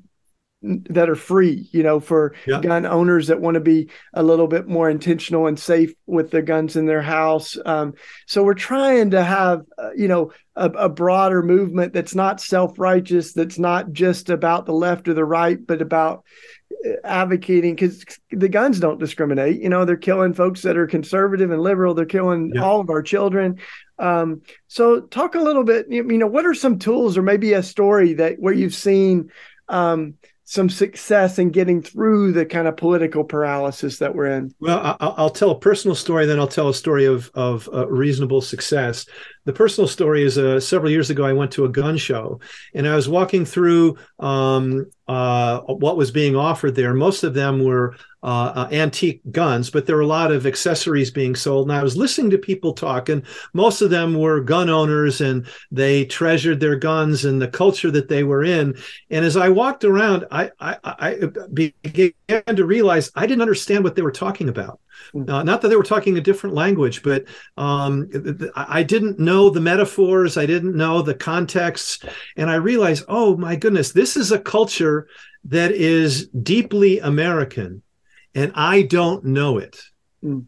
that 0.89 1.09
are 1.09 1.15
free, 1.15 1.69
you 1.71 1.83
know, 1.83 1.99
for 1.99 2.33
yeah. 2.47 2.59
gun 2.59 2.85
owners 2.85 3.27
that 3.27 3.39
want 3.39 3.55
to 3.55 3.61
be 3.61 3.89
a 4.13 4.23
little 4.23 4.47
bit 4.47 4.67
more 4.67 4.89
intentional 4.89 5.47
and 5.47 5.59
safe 5.59 5.93
with 6.07 6.31
the 6.31 6.41
guns 6.41 6.75
in 6.75 6.85
their 6.87 7.01
house. 7.01 7.55
Um, 7.65 7.93
so 8.25 8.43
we're 8.43 8.55
trying 8.55 9.11
to 9.11 9.23
have, 9.23 9.61
uh, 9.77 9.91
you 9.95 10.07
know, 10.07 10.31
a, 10.55 10.69
a, 10.71 10.89
broader 10.89 11.43
movement 11.43 11.93
that's 11.93 12.15
not 12.15 12.41
self-righteous, 12.41 13.33
that's 13.33 13.59
not 13.59 13.91
just 13.91 14.29
about 14.29 14.65
the 14.65 14.73
left 14.73 15.07
or 15.07 15.13
the 15.13 15.25
right, 15.25 15.59
but 15.65 15.81
about 15.81 16.23
advocating 17.03 17.75
because 17.75 18.05
the 18.31 18.49
guns 18.49 18.79
don't 18.79 18.99
discriminate. 18.99 19.61
You 19.61 19.69
know, 19.69 19.85
they're 19.85 19.97
killing 19.97 20.33
folks 20.33 20.61
that 20.63 20.77
are 20.77 20.87
conservative 20.87 21.51
and 21.51 21.61
liberal. 21.61 21.93
They're 21.93 22.05
killing 22.05 22.51
yeah. 22.55 22.63
all 22.63 22.79
of 22.79 22.89
our 22.89 23.01
children. 23.01 23.59
Um, 23.97 24.41
so, 24.67 25.01
talk 25.01 25.35
a 25.35 25.39
little 25.41 25.63
bit. 25.63 25.87
You 25.89 26.03
know, 26.03 26.27
what 26.27 26.45
are 26.45 26.53
some 26.53 26.79
tools 26.79 27.17
or 27.17 27.21
maybe 27.21 27.53
a 27.53 27.63
story 27.63 28.13
that 28.15 28.39
where 28.39 28.53
you've 28.53 28.75
seen 28.75 29.31
um, 29.69 30.15
some 30.45 30.69
success 30.69 31.39
in 31.39 31.49
getting 31.49 31.81
through 31.81 32.31
the 32.31 32.45
kind 32.45 32.67
of 32.67 32.77
political 32.77 33.23
paralysis 33.23 33.97
that 33.97 34.13
we're 34.13 34.27
in? 34.27 34.53
Well, 34.59 34.95
I'll, 34.99 35.29
tell 35.29 35.51
a 35.51 35.59
personal 35.59 35.95
story, 35.95 36.25
then 36.25 36.39
I'll 36.39 36.47
tell 36.47 36.69
a 36.69 36.73
story 36.73 37.05
of 37.05 37.31
of 37.33 37.67
uh, 37.73 37.87
reasonable 37.87 38.41
success. 38.41 39.05
The 39.45 39.53
personal 39.53 39.87
story 39.87 40.23
is 40.23 40.37
uh, 40.37 40.59
several 40.59 40.91
years 40.91 41.11
ago, 41.11 41.23
I 41.23 41.33
went 41.33 41.51
to 41.51 41.65
a 41.65 41.69
gun 41.69 41.97
show, 41.97 42.39
and 42.73 42.87
I 42.87 42.95
was 42.95 43.07
walking 43.07 43.45
through 43.45 43.97
um, 44.19 44.87
uh, 45.07 45.59
what 45.61 45.97
was 45.97 46.09
being 46.09 46.35
offered 46.35 46.73
there. 46.73 46.95
Most 46.95 47.23
of 47.23 47.35
them 47.35 47.63
were 47.63 47.95
uh, 48.23 48.53
uh, 48.55 48.69
antique 48.71 49.21
guns, 49.31 49.69
but 49.69 49.85
there 49.85 49.97
were 49.97 50.01
a 50.01 50.07
lot 50.07 50.31
of 50.31 50.47
accessories 50.47 51.11
being 51.11 51.35
sold. 51.35 51.69
And 51.69 51.77
I 51.77 51.83
was 51.83 51.95
listening 51.95 52.31
to 52.31 52.39
people 52.39 52.73
talk, 52.73 53.07
and 53.09 53.21
most 53.53 53.83
of 53.83 53.91
them 53.91 54.17
were 54.17 54.39
gun 54.39 54.67
owners 54.67 55.21
and 55.21 55.45
they 55.69 56.05
treasured 56.05 56.59
their 56.59 56.75
guns 56.75 57.23
and 57.23 57.39
the 57.39 57.47
culture 57.47 57.91
that 57.91 58.09
they 58.09 58.23
were 58.23 58.43
in. 58.43 58.75
And 59.11 59.23
as 59.23 59.37
I 59.37 59.49
walked 59.49 59.83
around, 59.83 60.25
I, 60.31 60.49
I, 60.59 60.77
I 60.83 61.19
began 61.53 62.13
to 62.55 62.65
realize 62.65 63.11
I 63.15 63.27
didn't 63.27 63.43
understand 63.43 63.83
what 63.83 63.95
they 63.95 64.01
were 64.01 64.11
talking 64.11 64.49
about. 64.49 64.79
Hmm. 65.11 65.29
Uh, 65.29 65.43
not 65.43 65.61
that 65.61 65.69
they 65.69 65.75
were 65.75 65.83
talking 65.83 66.17
a 66.17 66.21
different 66.21 66.55
language, 66.55 67.03
but 67.03 67.25
um, 67.57 68.09
I 68.55 68.83
didn't 68.83 69.19
know 69.19 69.49
the 69.49 69.61
metaphors, 69.61 70.37
I 70.37 70.45
didn't 70.45 70.75
know 70.75 71.01
the 71.01 71.15
contexts. 71.15 71.99
And 72.37 72.49
I 72.49 72.55
realized, 72.55 73.05
oh 73.07 73.37
my 73.37 73.55
goodness, 73.55 73.91
this 73.91 74.17
is 74.17 74.31
a 74.31 74.39
culture 74.39 75.07
that 75.45 75.71
is 75.71 76.27
deeply 76.27 76.99
American 76.99 77.83
and 78.35 78.51
I 78.53 78.83
don't 78.83 79.23
know 79.25 79.57
it. 79.57 79.81
Mm. 80.23 80.45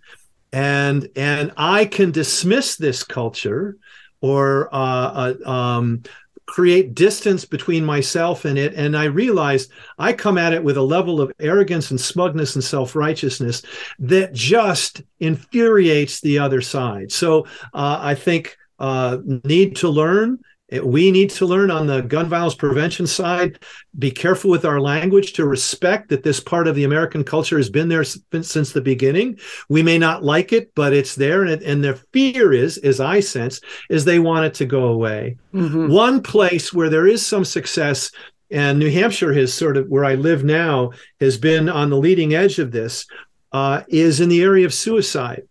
And 0.53 1.10
and 1.15 1.51
I 1.57 1.86
can 1.86 2.12
dismiss 2.12 2.75
this 2.75 3.03
culture 3.03 3.77
or 4.21 4.73
uh, 4.73 5.33
uh, 5.45 5.49
um, 5.49 6.03
create 6.47 6.95
distance 6.95 7.45
between 7.45 7.86
myself 7.86 8.45
and 8.45 8.57
it. 8.57 8.73
And 8.73 8.97
I 8.97 9.05
realize 9.05 9.67
I 9.99 10.13
come 10.13 10.38
at 10.38 10.53
it 10.53 10.63
with 10.63 10.77
a 10.77 10.81
level 10.81 11.21
of 11.21 11.31
arrogance 11.39 11.91
and 11.91 12.01
smugness 12.01 12.55
and 12.55 12.63
self 12.63 12.95
righteousness 12.95 13.62
that 13.99 14.33
just 14.33 15.03
infuriates 15.19 16.21
the 16.21 16.39
other 16.39 16.62
side. 16.62 17.12
So 17.12 17.43
uh, 17.73 17.99
I 18.01 18.15
think 18.15 18.57
uh, 18.79 19.19
need 19.43 19.75
to 19.77 19.89
learn 19.89 20.39
we 20.84 21.12
need 21.12 21.30
to 21.30 21.45
learn 21.45 21.71
on 21.71 21.88
the 21.88 22.01
gun 22.01 22.27
violence 22.27 22.56
prevention 22.56 23.08
side. 23.08 23.60
Be 23.97 24.12
careful 24.12 24.51
with 24.51 24.65
our 24.65 24.82
language 24.82 25.34
to 25.34 25.45
respect 25.45 26.10
that 26.10 26.23
this 26.23 26.39
part 26.39 26.67
of 26.67 26.75
the 26.75 26.84
american 26.84 27.23
culture 27.23 27.58
has 27.58 27.69
been 27.69 27.88
there 27.88 28.03
since 28.03 28.71
the 28.71 28.82
beginning. 28.82 29.39
We 29.69 29.82
may 29.82 29.97
not 29.97 30.23
like 30.23 30.51
it 30.51 30.71
but 30.75 30.93
it's 30.93 31.15
there 31.15 31.43
and, 31.43 31.62
and 31.63 31.84
their 31.84 31.95
fear 31.95 32.51
is 32.53 32.77
as 32.80 32.99
i 32.99 33.19
sense 33.19 33.62
is 33.89 34.03
they 34.03 34.19
want 34.19 34.45
it 34.45 34.53
to 34.56 34.65
go 34.65 34.88
away. 34.88 35.38
Mm-hmm. 35.53 35.91
one 35.91 36.21
place 36.21 36.73
where 36.73 36.89
there 36.89 37.08
is 37.08 37.25
some 37.25 37.45
success 37.45 38.12
and 38.51 38.77
new 38.77 38.91
hampshire 38.91 39.34
has 39.34 39.53
sort 39.53 39.77
of 39.77 39.88
where 39.88 40.06
i 40.06 40.15
live 40.15 40.43
now 40.43 40.91
has 41.19 41.38
been 41.38 41.69
on 41.69 41.89
the 41.89 41.97
leading 41.97 42.34
edge 42.34 42.60
of 42.60 42.71
this 42.71 43.06
uh, 43.53 43.82
is 43.88 44.19
in 44.19 44.30
the 44.30 44.41
area 44.41 44.65
of 44.65 44.73
suicide 44.73 45.43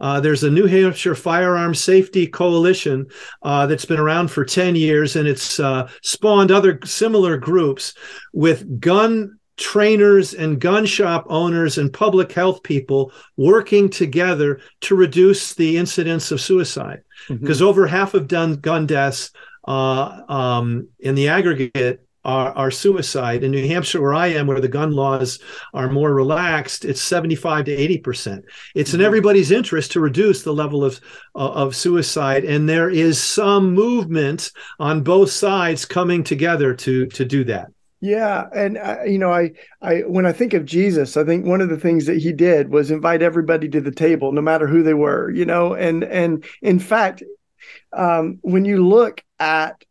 uh, 0.00 0.20
there's 0.20 0.44
a 0.44 0.50
New 0.50 0.66
Hampshire 0.66 1.14
Firearm 1.14 1.74
Safety 1.74 2.26
Coalition 2.26 3.06
uh, 3.42 3.66
that's 3.66 3.84
been 3.84 4.00
around 4.00 4.28
for 4.28 4.44
10 4.44 4.76
years, 4.76 5.16
and 5.16 5.28
it's 5.28 5.60
uh, 5.60 5.88
spawned 6.02 6.50
other 6.50 6.78
similar 6.84 7.36
groups 7.36 7.94
with 8.32 8.80
gun 8.80 9.38
trainers 9.56 10.34
and 10.34 10.60
gun 10.60 10.84
shop 10.84 11.26
owners 11.28 11.78
and 11.78 11.92
public 11.92 12.32
health 12.32 12.62
people 12.62 13.12
working 13.36 13.88
together 13.88 14.60
to 14.80 14.96
reduce 14.96 15.54
the 15.54 15.76
incidence 15.76 16.32
of 16.32 16.40
suicide. 16.40 17.02
Because 17.28 17.58
mm-hmm. 17.58 17.68
over 17.68 17.86
half 17.86 18.14
of 18.14 18.26
done 18.26 18.56
gun 18.56 18.86
deaths 18.86 19.30
uh, 19.66 20.22
um, 20.28 20.88
in 20.98 21.14
the 21.14 21.28
aggregate 21.28 22.04
are, 22.24 22.52
are 22.52 22.70
suicide. 22.70 23.44
In 23.44 23.50
New 23.50 23.66
Hampshire, 23.66 24.00
where 24.00 24.14
I 24.14 24.28
am, 24.28 24.46
where 24.46 24.60
the 24.60 24.68
gun 24.68 24.92
laws 24.92 25.38
are 25.72 25.90
more 25.90 26.14
relaxed, 26.14 26.84
it's 26.84 27.00
75 27.02 27.66
to 27.66 27.72
80 27.72 27.98
percent. 27.98 28.44
It's 28.74 28.90
mm-hmm. 28.90 29.00
in 29.00 29.06
everybody's 29.06 29.50
interest 29.50 29.92
to 29.92 30.00
reduce 30.00 30.42
the 30.42 30.54
level 30.54 30.84
of 30.84 31.00
uh, 31.34 31.50
of 31.50 31.76
suicide, 31.76 32.44
and 32.44 32.68
there 32.68 32.90
is 32.90 33.22
some 33.22 33.72
movement 33.72 34.52
on 34.78 35.02
both 35.02 35.30
sides 35.30 35.84
coming 35.84 36.24
together 36.24 36.74
to 36.74 37.06
to 37.06 37.24
do 37.24 37.44
that. 37.44 37.68
Yeah, 38.04 38.48
and 38.54 38.76
uh, 38.76 38.98
you 39.06 39.16
know, 39.16 39.32
I, 39.32 39.52
I, 39.80 40.00
when 40.00 40.26
I 40.26 40.32
think 40.32 40.52
of 40.52 40.66
Jesus, 40.66 41.16
I 41.16 41.24
think 41.24 41.46
one 41.46 41.62
of 41.62 41.70
the 41.70 41.80
things 41.80 42.04
that 42.04 42.18
he 42.18 42.34
did 42.34 42.68
was 42.68 42.90
invite 42.90 43.22
everybody 43.22 43.66
to 43.70 43.80
the 43.80 43.90
table, 43.90 44.30
no 44.30 44.42
matter 44.42 44.66
who 44.66 44.82
they 44.82 44.92
were. 44.92 45.30
You 45.30 45.46
know, 45.46 45.72
and 45.72 46.04
and 46.04 46.44
in 46.60 46.78
fact, 46.78 47.22
um, 47.94 48.40
when 48.42 48.66
you 48.66 48.86
look 48.86 49.24
at 49.38 49.82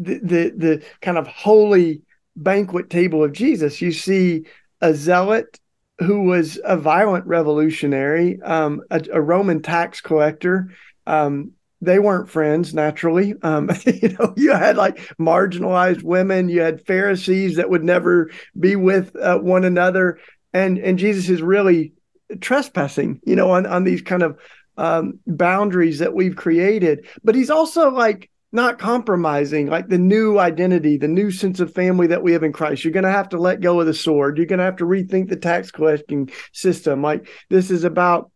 the, 0.00 0.18
the 0.18 0.52
the 0.56 0.84
kind 1.02 1.18
of 1.18 1.26
holy 1.26 2.02
banquet 2.34 2.90
table 2.90 3.22
of 3.22 3.32
Jesus, 3.32 3.80
you 3.80 3.92
see 3.92 4.46
a 4.80 4.94
zealot 4.94 5.60
who 5.98 6.22
was 6.22 6.58
a 6.64 6.76
violent 6.76 7.26
revolutionary, 7.26 8.40
um, 8.42 8.80
a, 8.90 9.02
a, 9.12 9.20
Roman 9.20 9.60
tax 9.60 10.00
collector. 10.00 10.70
Um, 11.06 11.52
they 11.82 11.98
weren't 11.98 12.30
friends 12.30 12.72
naturally. 12.72 13.34
Um, 13.42 13.70
you 13.84 14.16
know, 14.18 14.32
you 14.36 14.52
had 14.52 14.76
like 14.76 14.98
marginalized 15.18 16.02
women. 16.02 16.48
You 16.48 16.62
had 16.62 16.86
Pharisees 16.86 17.56
that 17.56 17.68
would 17.68 17.84
never 17.84 18.30
be 18.58 18.76
with 18.76 19.14
uh, 19.16 19.38
one 19.38 19.64
another, 19.64 20.18
and 20.54 20.78
and 20.78 20.98
Jesus 20.98 21.28
is 21.28 21.42
really 21.42 21.92
trespassing. 22.40 23.20
You 23.24 23.36
know, 23.36 23.50
on 23.50 23.66
on 23.66 23.84
these 23.84 24.02
kind 24.02 24.22
of 24.22 24.38
um, 24.78 25.20
boundaries 25.26 25.98
that 25.98 26.14
we've 26.14 26.36
created. 26.36 27.06
But 27.22 27.34
he's 27.34 27.50
also 27.50 27.90
like 27.90 28.29
not 28.52 28.78
compromising 28.78 29.66
like 29.68 29.88
the 29.88 29.98
new 29.98 30.38
identity, 30.38 30.96
the 30.96 31.08
new 31.08 31.30
sense 31.30 31.60
of 31.60 31.72
family 31.72 32.08
that 32.08 32.22
we 32.22 32.32
have 32.32 32.42
in 32.42 32.52
Christ. 32.52 32.84
You're 32.84 32.92
going 32.92 33.04
to 33.04 33.10
have 33.10 33.28
to 33.30 33.38
let 33.38 33.60
go 33.60 33.80
of 33.80 33.86
the 33.86 33.94
sword. 33.94 34.36
You're 34.36 34.46
going 34.46 34.58
to 34.58 34.64
have 34.64 34.76
to 34.76 34.84
rethink 34.84 35.28
the 35.28 35.36
tax 35.36 35.70
collecting 35.70 36.30
system. 36.52 37.02
Like 37.02 37.28
this 37.48 37.70
is 37.70 37.84
about 37.84 38.30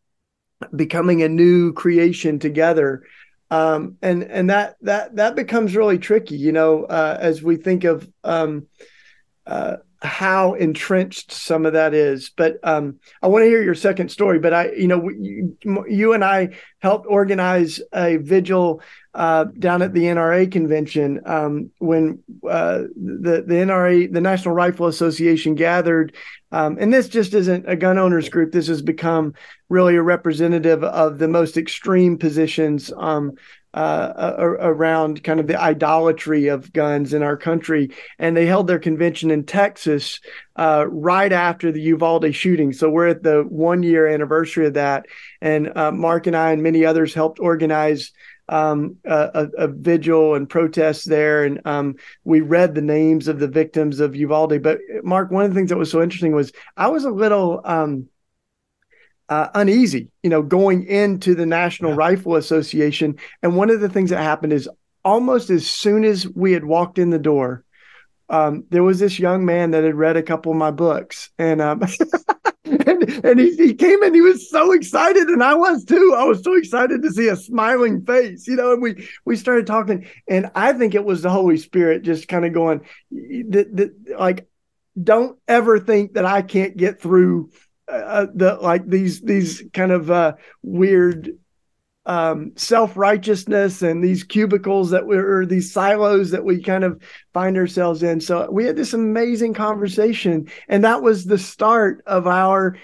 becoming 0.74 1.22
a 1.22 1.29
new 1.29 1.72
creation 1.72 2.38
together. 2.38 3.03
Um, 3.50 3.96
and 4.03 4.22
and 4.24 4.50
that 4.50 4.77
that 4.83 5.16
that 5.16 5.37
becomes 5.37 5.77
really 5.77 5.98
tricky, 5.98 6.37
you 6.37 6.53
know, 6.53 6.85
uh, 6.85 7.18
as 7.20 7.42
we 7.42 7.57
think 7.57 7.85
of 7.85 8.09
um, 8.24 8.66
uh, 9.46 9.77
how 10.04 10.54
entrenched 10.54 11.32
some 11.32 11.66
of 11.66 11.72
that 11.72 11.94
is. 11.94 12.30
But 12.36 12.58
um, 12.62 13.00
I 13.22 13.28
want 13.28 13.42
to 13.42 13.48
hear 13.48 13.62
your 13.62 13.74
second 13.74 14.10
story. 14.10 14.38
But 14.38 14.52
I, 14.52 14.72
you 14.72 14.86
know, 14.86 15.08
you, 15.08 15.56
you 15.88 16.12
and 16.12 16.24
I 16.24 16.50
helped 16.80 17.06
organize 17.08 17.80
a 17.92 18.16
vigil 18.16 18.82
uh, 19.14 19.44
down 19.58 19.82
at 19.82 19.94
the 19.94 20.04
NRA 20.04 20.50
convention 20.50 21.20
um, 21.24 21.70
when 21.78 22.22
uh, 22.48 22.82
the 22.96 23.44
the 23.46 23.54
NRA, 23.54 24.12
the 24.12 24.20
National 24.20 24.54
Rifle 24.54 24.86
Association, 24.86 25.54
gathered. 25.54 26.14
Um, 26.52 26.76
and 26.78 26.92
this 26.92 27.08
just 27.08 27.34
isn't 27.34 27.68
a 27.68 27.76
gun 27.76 27.98
owners 27.98 28.28
group. 28.28 28.52
This 28.52 28.68
has 28.68 28.82
become 28.82 29.34
really 29.68 29.96
a 29.96 30.02
representative 30.02 30.84
of 30.84 31.18
the 31.18 31.28
most 31.28 31.56
extreme 31.56 32.18
positions 32.18 32.92
um, 32.96 33.32
uh, 33.74 34.37
around 34.38 35.24
kind 35.24 35.40
of 35.40 35.46
the 35.46 35.60
idolatry 35.60 36.48
of 36.48 36.72
guns 36.72 37.12
in 37.12 37.22
our 37.22 37.37
country. 37.37 37.90
And 38.18 38.37
they 38.37 38.46
held 38.46 38.66
their 38.66 38.78
convention 38.78 39.30
in 39.30 39.44
Texas 39.44 40.20
uh, 40.56 40.87
right 40.88 41.32
after 41.32 41.72
the 41.72 41.82
Uvalde 41.82 42.34
shooting. 42.34 42.72
So 42.72 42.88
we're 42.88 43.08
at 43.08 43.22
the 43.22 43.42
one 43.48 43.82
year 43.82 44.06
anniversary 44.06 44.66
of 44.66 44.74
that. 44.74 45.06
And 45.40 45.76
uh, 45.76 45.90
Mark 45.90 46.26
and 46.26 46.37
I 46.37 46.52
and 46.52 46.62
many 46.62 46.84
others 46.84 47.14
helped 47.14 47.40
organize 47.40 48.12
um, 48.48 48.96
a, 49.04 49.48
a, 49.56 49.68
vigil 49.68 50.34
and 50.34 50.48
protests 50.48 51.04
there, 51.04 51.44
and 51.44 51.62
um, 51.64 51.94
we 52.24 52.42
read 52.42 52.74
the 52.74 52.82
names 52.82 53.26
of 53.26 53.38
the 53.38 53.48
victims 53.48 54.00
of 54.00 54.14
Uvalde. 54.14 54.62
But 54.62 54.80
Mark, 55.02 55.30
one 55.30 55.44
of 55.44 55.50
the 55.50 55.54
things 55.54 55.70
that 55.70 55.78
was 55.78 55.90
so 55.90 56.02
interesting 56.02 56.34
was 56.34 56.52
I 56.76 56.88
was 56.88 57.04
a 57.04 57.10
little 57.10 57.62
um, 57.64 58.08
uh, 59.28 59.48
uneasy, 59.54 60.08
you 60.22 60.30
know, 60.30 60.42
going 60.42 60.87
into 60.87 61.34
the 61.34 61.46
National 61.46 61.92
yeah. 61.92 61.96
Rifle 61.96 62.37
Association, 62.37 63.16
and 63.42 63.56
one 63.56 63.70
of 63.70 63.80
the 63.80 63.88
things 63.88 64.10
that 64.10 64.22
happened 64.22 64.52
is 64.52 64.68
almost 65.04 65.50
as 65.50 65.68
soon 65.68 66.04
as 66.04 66.26
we 66.28 66.52
had 66.52 66.64
walked 66.64 66.98
in 66.98 67.10
the 67.10 67.18
door, 67.18 67.64
um, 68.28 68.64
there 68.70 68.82
was 68.82 68.98
this 68.98 69.18
young 69.18 69.44
man 69.44 69.70
that 69.72 69.84
had 69.84 69.94
read 69.94 70.16
a 70.16 70.22
couple 70.22 70.52
of 70.52 70.58
my 70.58 70.70
books, 70.70 71.30
and 71.38 71.60
um, 71.60 71.82
and, 72.64 73.24
and 73.24 73.40
he, 73.40 73.54
he 73.56 73.74
came 73.74 74.02
in 74.02 74.14
he 74.14 74.20
was 74.20 74.48
so 74.48 74.72
excited 74.72 75.28
and 75.28 75.42
i 75.42 75.54
was 75.54 75.84
too. 75.84 76.14
I 76.16 76.24
was 76.24 76.42
so 76.42 76.54
excited 76.54 77.02
to 77.02 77.10
see 77.10 77.28
a 77.28 77.37
smiling 77.37 78.04
face 78.04 78.46
you 78.46 78.56
know 78.56 78.72
and 78.72 78.82
we 78.82 79.08
we 79.24 79.37
started 79.37 79.66
talking. 79.66 80.06
And 80.28 80.50
i 80.54 80.72
think 80.72 80.94
it 80.94 81.04
was 81.04 81.22
the 81.22 81.30
holy 81.30 81.58
spirit 81.58 82.02
just 82.02 82.28
kind 82.28 82.44
of 82.44 82.52
going 82.52 82.80
the, 83.10 83.68
the, 83.70 84.16
like 84.18 84.48
don't 85.00 85.38
ever 85.48 85.78
think 85.78 86.14
that 86.14 86.24
i 86.24 86.40
can't 86.42 86.76
get 86.76 87.00
through 87.00 87.50
uh, 87.88 87.92
uh 87.92 88.27
the 88.35 88.55
like 88.55 88.87
these 88.87 89.20
these 89.20 89.62
kind 89.73 89.92
of 89.92 90.11
uh 90.11 90.35
weird 90.62 91.31
um, 92.07 92.53
self 92.57 92.97
righteousness 92.97 93.83
and 93.83 94.03
these 94.03 94.25
cubicles 94.25 94.90
that 94.90 95.07
were 95.07 95.47
these 95.47 95.73
silos 95.73 96.31
that 96.33 96.44
we 96.44 96.62
kind 96.62 96.85
of 96.85 97.01
find 97.33 97.57
ourselves 97.57 98.03
in. 98.03 98.20
So 98.20 98.51
we 98.51 98.64
had 98.64 98.77
this 98.77 98.92
amazing 98.92 99.55
conversation, 99.55 100.51
and 100.68 100.85
that 100.85 101.03
was 101.03 101.25
the 101.25 101.38
start 101.38 102.03
of 102.07 102.27
our 102.27 102.77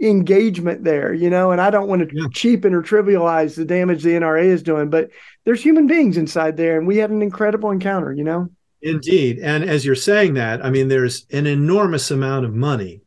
engagement 0.00 0.84
there, 0.84 1.14
you 1.14 1.30
know. 1.30 1.52
And 1.52 1.60
I 1.60 1.70
don't 1.70 1.88
want 1.88 2.08
to 2.08 2.14
yeah. 2.14 2.26
cheapen 2.32 2.74
or 2.74 2.82
trivialize 2.82 3.54
the 3.54 3.64
damage 3.64 4.02
the 4.02 4.10
NRA 4.10 4.44
is 4.44 4.62
doing, 4.62 4.90
but 4.90 5.10
there's 5.44 5.62
human 5.62 5.86
beings 5.86 6.16
inside 6.16 6.56
there, 6.56 6.76
and 6.76 6.86
we 6.86 6.96
had 6.96 7.10
an 7.10 7.22
incredible 7.22 7.70
encounter, 7.70 8.12
you 8.12 8.24
know. 8.24 8.48
Indeed. 8.82 9.38
And 9.38 9.64
as 9.64 9.84
you're 9.84 9.94
saying 9.94 10.34
that, 10.34 10.64
I 10.64 10.70
mean, 10.70 10.88
there's 10.88 11.26
an 11.30 11.46
enormous 11.46 12.10
amount 12.10 12.44
of 12.44 12.54
money 12.54 13.00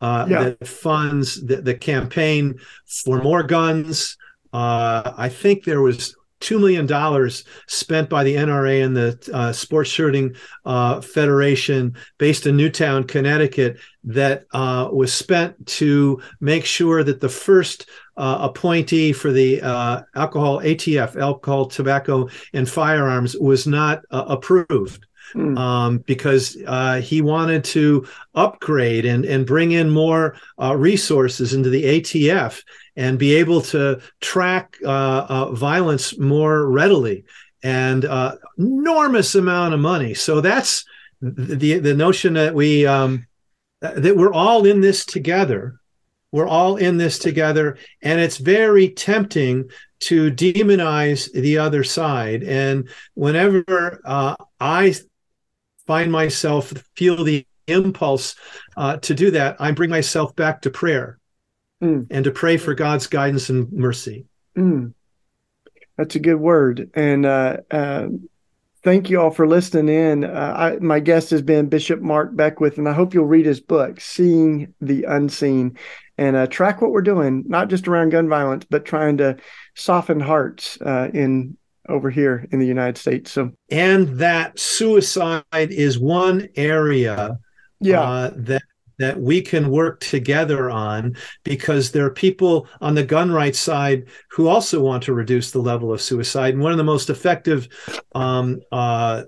uh, 0.00 0.26
yeah. 0.28 0.42
that 0.44 0.68
funds 0.68 1.44
the, 1.44 1.56
the, 1.56 1.74
campaign 1.74 2.58
for 2.86 3.22
more 3.22 3.42
guns. 3.42 4.16
Uh, 4.52 5.12
I 5.16 5.28
think 5.28 5.64
there 5.64 5.80
was 5.80 6.14
$2 6.40 6.60
million 6.60 7.30
spent 7.66 8.10
by 8.10 8.22
the 8.22 8.36
NRA 8.36 8.84
and 8.84 8.96
the 8.96 9.30
uh, 9.32 9.52
Sports 9.52 9.90
Shooting 9.90 10.34
uh, 10.64 11.00
Federation 11.00 11.96
based 12.18 12.46
in 12.46 12.56
Newtown, 12.56 13.04
Connecticut, 13.04 13.78
that 14.04 14.44
uh, 14.52 14.88
was 14.92 15.12
spent 15.12 15.66
to 15.66 16.20
make 16.40 16.64
sure 16.64 17.02
that 17.02 17.20
the 17.20 17.28
first 17.28 17.88
uh, 18.16 18.38
appointee 18.42 19.12
for 19.12 19.32
the 19.32 19.60
uh, 19.62 20.02
alcohol 20.14 20.60
ATF, 20.60 21.20
alcohol, 21.20 21.66
tobacco, 21.66 22.28
and 22.52 22.68
firearms, 22.68 23.36
was 23.36 23.66
not 23.66 24.02
uh, 24.10 24.24
approved. 24.28 25.05
Mm. 25.34 25.58
Um, 25.58 25.98
because 25.98 26.56
uh, 26.66 27.00
he 27.00 27.20
wanted 27.20 27.64
to 27.64 28.06
upgrade 28.34 29.04
and, 29.04 29.24
and 29.24 29.44
bring 29.44 29.72
in 29.72 29.90
more 29.90 30.36
uh, 30.60 30.76
resources 30.76 31.52
into 31.52 31.68
the 31.68 31.82
ATF 31.82 32.62
and 32.96 33.18
be 33.18 33.34
able 33.34 33.60
to 33.60 34.00
track 34.20 34.76
uh, 34.84 35.26
uh, 35.28 35.52
violence 35.52 36.18
more 36.18 36.66
readily 36.66 37.24
and 37.62 38.04
uh, 38.04 38.36
enormous 38.58 39.34
amount 39.34 39.74
of 39.74 39.80
money. 39.80 40.14
So 40.14 40.40
that's 40.40 40.84
the 41.20 41.78
the 41.78 41.94
notion 41.94 42.34
that 42.34 42.54
we 42.54 42.86
um, 42.86 43.26
that 43.80 44.16
we're 44.16 44.32
all 44.32 44.66
in 44.66 44.80
this 44.80 45.04
together. 45.04 45.80
We're 46.32 46.48
all 46.48 46.76
in 46.76 46.96
this 46.96 47.18
together, 47.18 47.78
and 48.02 48.20
it's 48.20 48.36
very 48.36 48.90
tempting 48.90 49.70
to 50.00 50.30
demonize 50.30 51.32
the 51.32 51.58
other 51.58 51.82
side. 51.82 52.42
And 52.42 52.88
whenever 53.14 54.00
uh, 54.04 54.36
I 54.60 54.94
find 55.86 56.10
myself 56.10 56.72
feel 56.96 57.24
the 57.24 57.46
impulse 57.66 58.36
uh, 58.76 58.96
to 58.98 59.14
do 59.14 59.30
that, 59.32 59.56
I 59.60 59.72
bring 59.72 59.90
myself 59.90 60.34
back 60.36 60.62
to 60.62 60.70
prayer 60.70 61.18
mm. 61.82 62.06
and 62.10 62.24
to 62.24 62.30
pray 62.30 62.56
for 62.56 62.74
God's 62.74 63.06
guidance 63.06 63.48
and 63.50 63.72
mercy. 63.72 64.26
Mm. 64.56 64.94
That's 65.96 66.14
a 66.14 66.20
good 66.20 66.36
word. 66.36 66.90
And 66.94 67.24
uh, 67.24 67.58
uh, 67.70 68.08
thank 68.82 69.10
you 69.10 69.20
all 69.20 69.30
for 69.30 69.46
listening 69.46 69.88
in. 69.88 70.24
Uh, 70.24 70.54
I, 70.56 70.84
my 70.84 71.00
guest 71.00 71.30
has 71.30 71.42
been 71.42 71.68
Bishop 71.68 72.00
Mark 72.00 72.36
Beckwith, 72.36 72.78
and 72.78 72.88
I 72.88 72.92
hope 72.92 73.14
you'll 73.14 73.24
read 73.24 73.46
his 73.46 73.60
book, 73.60 74.00
Seeing 74.00 74.74
the 74.80 75.04
Unseen, 75.04 75.78
and 76.18 76.36
uh, 76.36 76.46
track 76.46 76.80
what 76.80 76.92
we're 76.92 77.02
doing, 77.02 77.44
not 77.46 77.68
just 77.68 77.88
around 77.88 78.10
gun 78.10 78.28
violence, 78.28 78.66
but 78.68 78.84
trying 78.84 79.18
to 79.18 79.36
soften 79.74 80.20
hearts 80.20 80.78
uh, 80.80 81.08
in 81.12 81.56
over 81.88 82.10
here 82.10 82.46
in 82.50 82.58
the 82.58 82.66
United 82.66 82.98
States. 82.98 83.32
So, 83.32 83.52
and 83.70 84.08
that 84.18 84.58
suicide 84.58 85.44
is 85.52 85.98
one 85.98 86.48
area 86.56 87.38
yeah. 87.80 88.00
Uh, 88.00 88.30
that 88.36 88.62
that 88.98 89.20
we 89.20 89.42
can 89.42 89.70
work 89.70 90.00
together 90.00 90.70
on 90.70 91.14
because 91.44 91.90
there 91.90 92.06
are 92.06 92.10
people 92.10 92.66
on 92.80 92.94
the 92.94 93.04
gun 93.04 93.30
rights 93.30 93.58
side 93.58 94.06
who 94.30 94.48
also 94.48 94.82
want 94.82 95.02
to 95.02 95.12
reduce 95.12 95.50
the 95.50 95.58
level 95.58 95.92
of 95.92 96.00
suicide. 96.00 96.54
And 96.54 96.62
one 96.62 96.72
of 96.72 96.78
the 96.78 96.84
most 96.84 97.10
effective 97.10 97.68
um, 98.14 98.60
uh, 98.72 99.24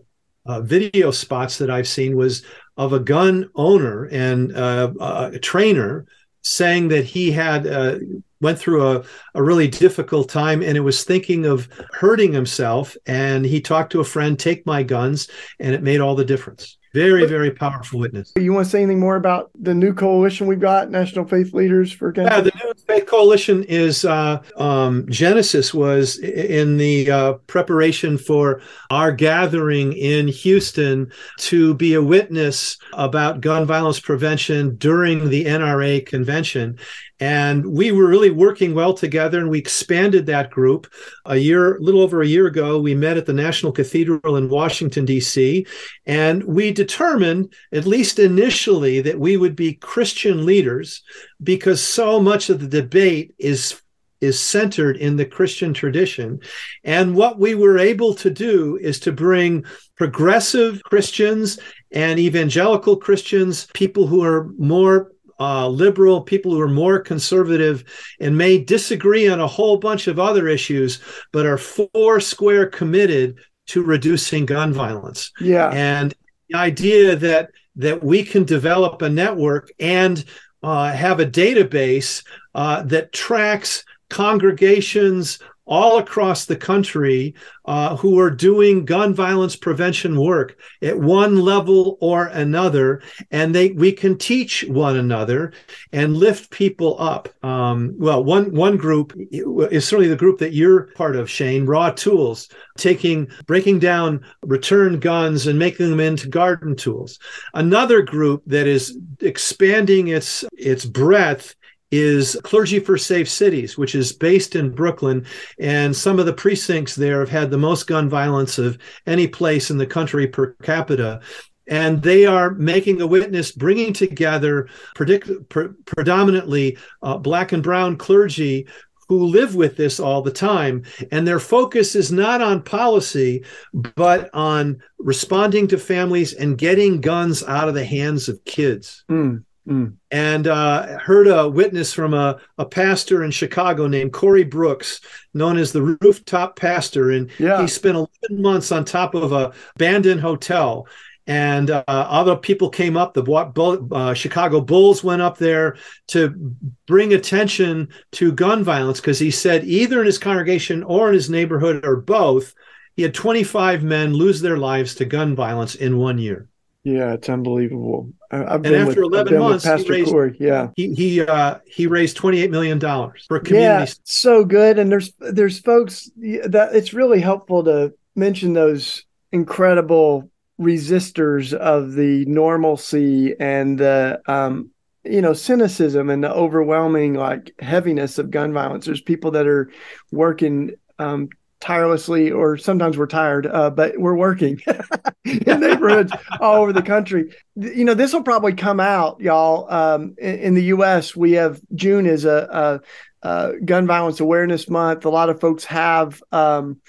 uh, 0.46 0.62
video 0.62 1.10
spots 1.10 1.58
that 1.58 1.68
I've 1.68 1.86
seen 1.86 2.16
was 2.16 2.44
of 2.78 2.94
a 2.94 3.00
gun 3.00 3.50
owner 3.54 4.04
and 4.04 4.56
uh, 4.56 4.90
a 5.32 5.38
trainer 5.38 6.06
saying 6.48 6.88
that 6.88 7.04
he 7.04 7.30
had 7.30 7.66
uh, 7.66 7.96
went 8.40 8.58
through 8.58 8.86
a, 8.86 9.04
a 9.34 9.42
really 9.42 9.68
difficult 9.68 10.28
time 10.28 10.62
and 10.62 10.76
it 10.76 10.80
was 10.80 11.04
thinking 11.04 11.44
of 11.44 11.68
hurting 11.92 12.32
himself 12.32 12.96
and 13.06 13.44
he 13.44 13.60
talked 13.60 13.92
to 13.92 14.00
a 14.00 14.04
friend 14.04 14.38
take 14.38 14.64
my 14.64 14.82
guns 14.82 15.28
and 15.60 15.74
it 15.74 15.82
made 15.82 16.00
all 16.00 16.14
the 16.14 16.24
difference 16.24 16.77
very, 16.98 17.26
very 17.26 17.50
powerful 17.50 18.00
witness. 18.00 18.32
You 18.36 18.52
want 18.52 18.66
to 18.66 18.70
say 18.70 18.82
anything 18.82 18.98
more 18.98 19.16
about 19.16 19.50
the 19.54 19.74
new 19.74 19.94
coalition 19.94 20.48
we've 20.48 20.58
got, 20.58 20.90
National 20.90 21.24
Faith 21.24 21.54
Leaders 21.54 21.92
for 21.92 22.10
Cancer? 22.10 22.34
Yeah, 22.34 22.40
the 22.40 22.52
new 22.64 22.74
Faith 22.86 23.06
Coalition 23.06 23.62
is 23.64 24.04
uh, 24.04 24.42
um, 24.56 25.06
Genesis 25.08 25.72
was 25.72 26.18
in 26.18 26.76
the 26.76 27.10
uh, 27.10 27.32
preparation 27.46 28.18
for 28.18 28.60
our 28.90 29.12
gathering 29.12 29.92
in 29.92 30.26
Houston 30.26 31.12
to 31.38 31.74
be 31.74 31.94
a 31.94 32.02
witness 32.02 32.78
about 32.94 33.40
gun 33.40 33.64
violence 33.64 34.00
prevention 34.00 34.74
during 34.76 35.28
the 35.28 35.44
NRA 35.44 36.04
convention. 36.04 36.78
And 37.20 37.66
we 37.66 37.90
were 37.90 38.06
really 38.06 38.30
working 38.30 38.74
well 38.74 38.94
together, 38.94 39.40
and 39.40 39.50
we 39.50 39.58
expanded 39.58 40.26
that 40.26 40.50
group. 40.50 40.86
A 41.24 41.36
year, 41.36 41.76
a 41.76 41.80
little 41.80 42.00
over 42.00 42.22
a 42.22 42.26
year 42.26 42.46
ago, 42.46 42.80
we 42.80 42.94
met 42.94 43.16
at 43.16 43.26
the 43.26 43.32
National 43.32 43.72
Cathedral 43.72 44.36
in 44.36 44.48
Washington, 44.48 45.04
D.C., 45.04 45.66
and 46.06 46.44
we 46.44 46.72
determined, 46.72 47.52
at 47.72 47.86
least 47.86 48.18
initially, 48.18 49.00
that 49.00 49.18
we 49.18 49.36
would 49.36 49.56
be 49.56 49.74
Christian 49.74 50.46
leaders 50.46 51.02
because 51.42 51.82
so 51.82 52.20
much 52.20 52.50
of 52.50 52.60
the 52.60 52.68
debate 52.68 53.34
is 53.38 53.80
is 54.20 54.40
centered 54.40 54.96
in 54.96 55.16
the 55.16 55.24
Christian 55.24 55.72
tradition. 55.72 56.40
And 56.82 57.14
what 57.14 57.38
we 57.38 57.54
were 57.54 57.78
able 57.78 58.14
to 58.14 58.30
do 58.30 58.76
is 58.80 58.98
to 59.00 59.12
bring 59.12 59.64
progressive 59.96 60.82
Christians 60.82 61.58
and 61.92 62.18
evangelical 62.18 62.96
Christians, 62.96 63.68
people 63.74 64.06
who 64.06 64.24
are 64.24 64.48
more 64.58 65.12
uh, 65.40 65.68
liberal, 65.68 66.20
people 66.20 66.52
who 66.52 66.60
are 66.60 66.68
more 66.68 66.98
conservative, 66.98 67.84
and 68.20 68.36
may 68.36 68.58
disagree 68.58 69.28
on 69.28 69.40
a 69.40 69.46
whole 69.46 69.76
bunch 69.76 70.06
of 70.06 70.18
other 70.18 70.48
issues, 70.48 71.00
but 71.32 71.46
are 71.46 71.58
four 71.58 72.20
square 72.20 72.66
committed 72.66 73.38
to 73.66 73.82
reducing 73.82 74.46
gun 74.46 74.72
violence. 74.72 75.30
Yeah. 75.40 75.70
And 75.70 76.14
the 76.48 76.58
idea 76.58 77.16
that 77.16 77.50
that 77.76 78.02
we 78.02 78.24
can 78.24 78.44
develop 78.44 79.00
a 79.02 79.08
network 79.08 79.70
and 79.78 80.24
uh, 80.62 80.90
have 80.90 81.20
a 81.20 81.26
database 81.26 82.24
uh, 82.54 82.82
that 82.82 83.12
tracks 83.12 83.84
congregations 84.10 85.38
all 85.68 85.98
across 85.98 86.46
the 86.46 86.56
country 86.56 87.34
uh, 87.66 87.94
who 87.96 88.18
are 88.18 88.30
doing 88.30 88.84
gun 88.84 89.14
violence 89.14 89.54
prevention 89.54 90.18
work 90.18 90.58
at 90.82 90.98
one 90.98 91.40
level 91.40 91.98
or 92.00 92.26
another, 92.26 93.02
and 93.30 93.54
they 93.54 93.70
we 93.72 93.92
can 93.92 94.16
teach 94.16 94.64
one 94.68 94.96
another 94.96 95.52
and 95.92 96.16
lift 96.16 96.50
people 96.50 96.96
up. 96.98 97.28
Um, 97.44 97.94
well, 97.98 98.24
one 98.24 98.52
one 98.54 98.76
group 98.78 99.12
is 99.30 99.86
certainly 99.86 100.08
the 100.08 100.16
group 100.16 100.38
that 100.38 100.54
you're 100.54 100.84
part 100.94 101.14
of, 101.14 101.30
Shane. 101.30 101.66
Raw 101.66 101.90
Tools, 101.90 102.48
taking 102.78 103.28
breaking 103.46 103.78
down 103.80 104.24
return 104.42 104.98
guns 104.98 105.46
and 105.46 105.58
making 105.58 105.90
them 105.90 106.00
into 106.00 106.28
garden 106.28 106.74
tools. 106.74 107.18
Another 107.52 108.00
group 108.00 108.42
that 108.46 108.66
is 108.66 108.98
expanding 109.20 110.08
its 110.08 110.44
its 110.56 110.86
breadth 110.86 111.54
is 111.90 112.38
Clergy 112.42 112.80
for 112.80 112.98
Safe 112.98 113.28
Cities, 113.28 113.78
which 113.78 113.94
is 113.94 114.12
based 114.12 114.56
in 114.56 114.74
Brooklyn. 114.74 115.26
And 115.58 115.94
some 115.94 116.18
of 116.18 116.26
the 116.26 116.32
precincts 116.32 116.94
there 116.94 117.20
have 117.20 117.30
had 117.30 117.50
the 117.50 117.58
most 117.58 117.86
gun 117.86 118.08
violence 118.08 118.58
of 118.58 118.78
any 119.06 119.26
place 119.26 119.70
in 119.70 119.78
the 119.78 119.86
country 119.86 120.26
per 120.26 120.54
capita. 120.62 121.20
And 121.66 122.02
they 122.02 122.24
are 122.24 122.52
making 122.52 123.00
a 123.00 123.06
witness, 123.06 123.52
bringing 123.52 123.92
together 123.92 124.68
predict, 124.94 125.30
pre- 125.50 125.68
predominantly 125.84 126.78
uh, 127.02 127.18
black 127.18 127.52
and 127.52 127.62
brown 127.62 127.96
clergy 127.96 128.66
who 129.08 129.24
live 129.24 129.54
with 129.54 129.76
this 129.76 129.98
all 129.98 130.20
the 130.22 130.30
time. 130.30 130.84
And 131.10 131.26
their 131.26 131.40
focus 131.40 131.94
is 131.94 132.12
not 132.12 132.42
on 132.42 132.62
policy, 132.62 133.44
but 133.72 134.28
on 134.34 134.82
responding 134.98 135.66
to 135.68 135.78
families 135.78 136.34
and 136.34 136.58
getting 136.58 137.00
guns 137.00 137.42
out 137.42 137.68
of 137.68 137.74
the 137.74 137.84
hands 137.84 138.28
of 138.28 138.44
kids. 138.44 139.04
Mm. 139.10 139.44
Mm. 139.68 139.96
And 140.10 140.46
uh, 140.46 140.98
heard 140.98 141.28
a 141.28 141.48
witness 141.48 141.92
from 141.92 142.14
a, 142.14 142.40
a 142.56 142.64
pastor 142.64 143.22
in 143.22 143.30
Chicago 143.30 143.86
named 143.86 144.14
Corey 144.14 144.44
Brooks, 144.44 145.02
known 145.34 145.58
as 145.58 145.72
the 145.72 145.98
rooftop 146.00 146.58
pastor. 146.58 147.10
And 147.10 147.30
yeah. 147.38 147.60
he 147.60 147.68
spent 147.68 147.96
11 147.96 148.08
months 148.42 148.72
on 148.72 148.84
top 148.84 149.14
of 149.14 149.32
a 149.32 149.52
abandoned 149.76 150.22
hotel. 150.22 150.88
And 151.26 151.70
uh, 151.70 151.84
other 151.86 152.36
people 152.36 152.70
came 152.70 152.96
up. 152.96 153.12
The 153.12 153.86
uh, 153.92 154.14
Chicago 154.14 154.62
Bulls 154.62 155.04
went 155.04 155.20
up 155.20 155.36
there 155.36 155.76
to 156.08 156.54
bring 156.86 157.12
attention 157.12 157.90
to 158.12 158.32
gun 158.32 158.64
violence 158.64 158.98
because 158.98 159.18
he 159.18 159.30
said 159.30 159.64
either 159.64 160.00
in 160.00 160.06
his 160.06 160.16
congregation 160.16 160.82
or 160.82 161.08
in 161.08 161.14
his 161.14 161.28
neighborhood 161.28 161.84
or 161.84 161.96
both, 161.96 162.54
he 162.96 163.02
had 163.02 163.12
25 163.12 163.84
men 163.84 164.14
lose 164.14 164.40
their 164.40 164.56
lives 164.56 164.94
to 164.94 165.04
gun 165.04 165.36
violence 165.36 165.74
in 165.74 165.98
one 165.98 166.16
year. 166.16 166.48
Yeah, 166.84 167.12
it's 167.14 167.28
unbelievable. 167.28 168.12
I've 168.30 168.64
and 168.64 168.74
after 168.74 169.02
with, 169.02 169.12
11 169.12 169.38
months, 169.38 169.64
Pastor 169.64 169.94
he 169.94 170.00
raised, 170.00 170.10
Corey. 170.10 170.36
Yeah, 170.38 170.68
he 170.76 170.94
he 170.94 171.20
uh, 171.20 171.58
he 171.66 171.86
raised 171.86 172.16
28 172.16 172.50
million 172.50 172.78
dollars 172.78 173.24
for 173.26 173.40
community. 173.40 173.90
Yeah, 173.90 173.94
so 174.04 174.44
good. 174.44 174.78
And 174.78 174.90
there's 174.90 175.12
there's 175.18 175.58
folks 175.58 176.10
that 176.16 176.70
it's 176.72 176.94
really 176.94 177.20
helpful 177.20 177.64
to 177.64 177.94
mention 178.14 178.52
those 178.52 179.04
incredible 179.32 180.30
resistors 180.60 181.52
of 181.52 181.92
the 181.92 182.24
normalcy 182.26 183.34
and 183.38 183.78
the 183.78 184.20
um, 184.26 184.70
you 185.04 185.20
know 185.20 185.32
cynicism 185.32 186.10
and 186.10 186.22
the 186.22 186.32
overwhelming 186.32 187.14
like 187.14 187.54
heaviness 187.58 188.18
of 188.18 188.30
gun 188.30 188.52
violence. 188.52 188.86
There's 188.86 189.00
people 189.00 189.32
that 189.32 189.46
are 189.46 189.70
working 190.12 190.72
um, 190.98 191.28
tirelessly, 191.60 192.30
or 192.30 192.56
sometimes 192.56 192.96
we're 192.96 193.06
tired, 193.06 193.46
uh, 193.46 193.70
but 193.70 193.98
we're 193.98 194.16
working 194.16 194.60
in 195.24 195.60
neighborhoods 195.60 196.12
all 196.40 196.62
over 196.62 196.72
the 196.72 196.82
country. 196.82 197.34
You 197.56 197.84
know, 197.84 197.94
this 197.94 198.12
will 198.12 198.22
probably 198.22 198.54
come 198.54 198.80
out, 198.80 199.20
y'all. 199.20 199.70
Um, 199.72 200.14
in, 200.18 200.34
in, 200.38 200.54
the 200.54 200.64
U.S., 200.64 201.16
we 201.16 201.32
have 201.32 201.60
June 201.74 202.06
is 202.06 202.24
a, 202.24 202.80
a, 203.22 203.28
a, 203.28 203.60
gun 203.60 203.86
violence 203.86 204.20
awareness 204.20 204.68
month. 204.68 205.04
A 205.04 205.10
lot 205.10 205.30
of 205.30 205.40
folks 205.40 205.64
have. 205.64 206.22
Um, 206.32 206.80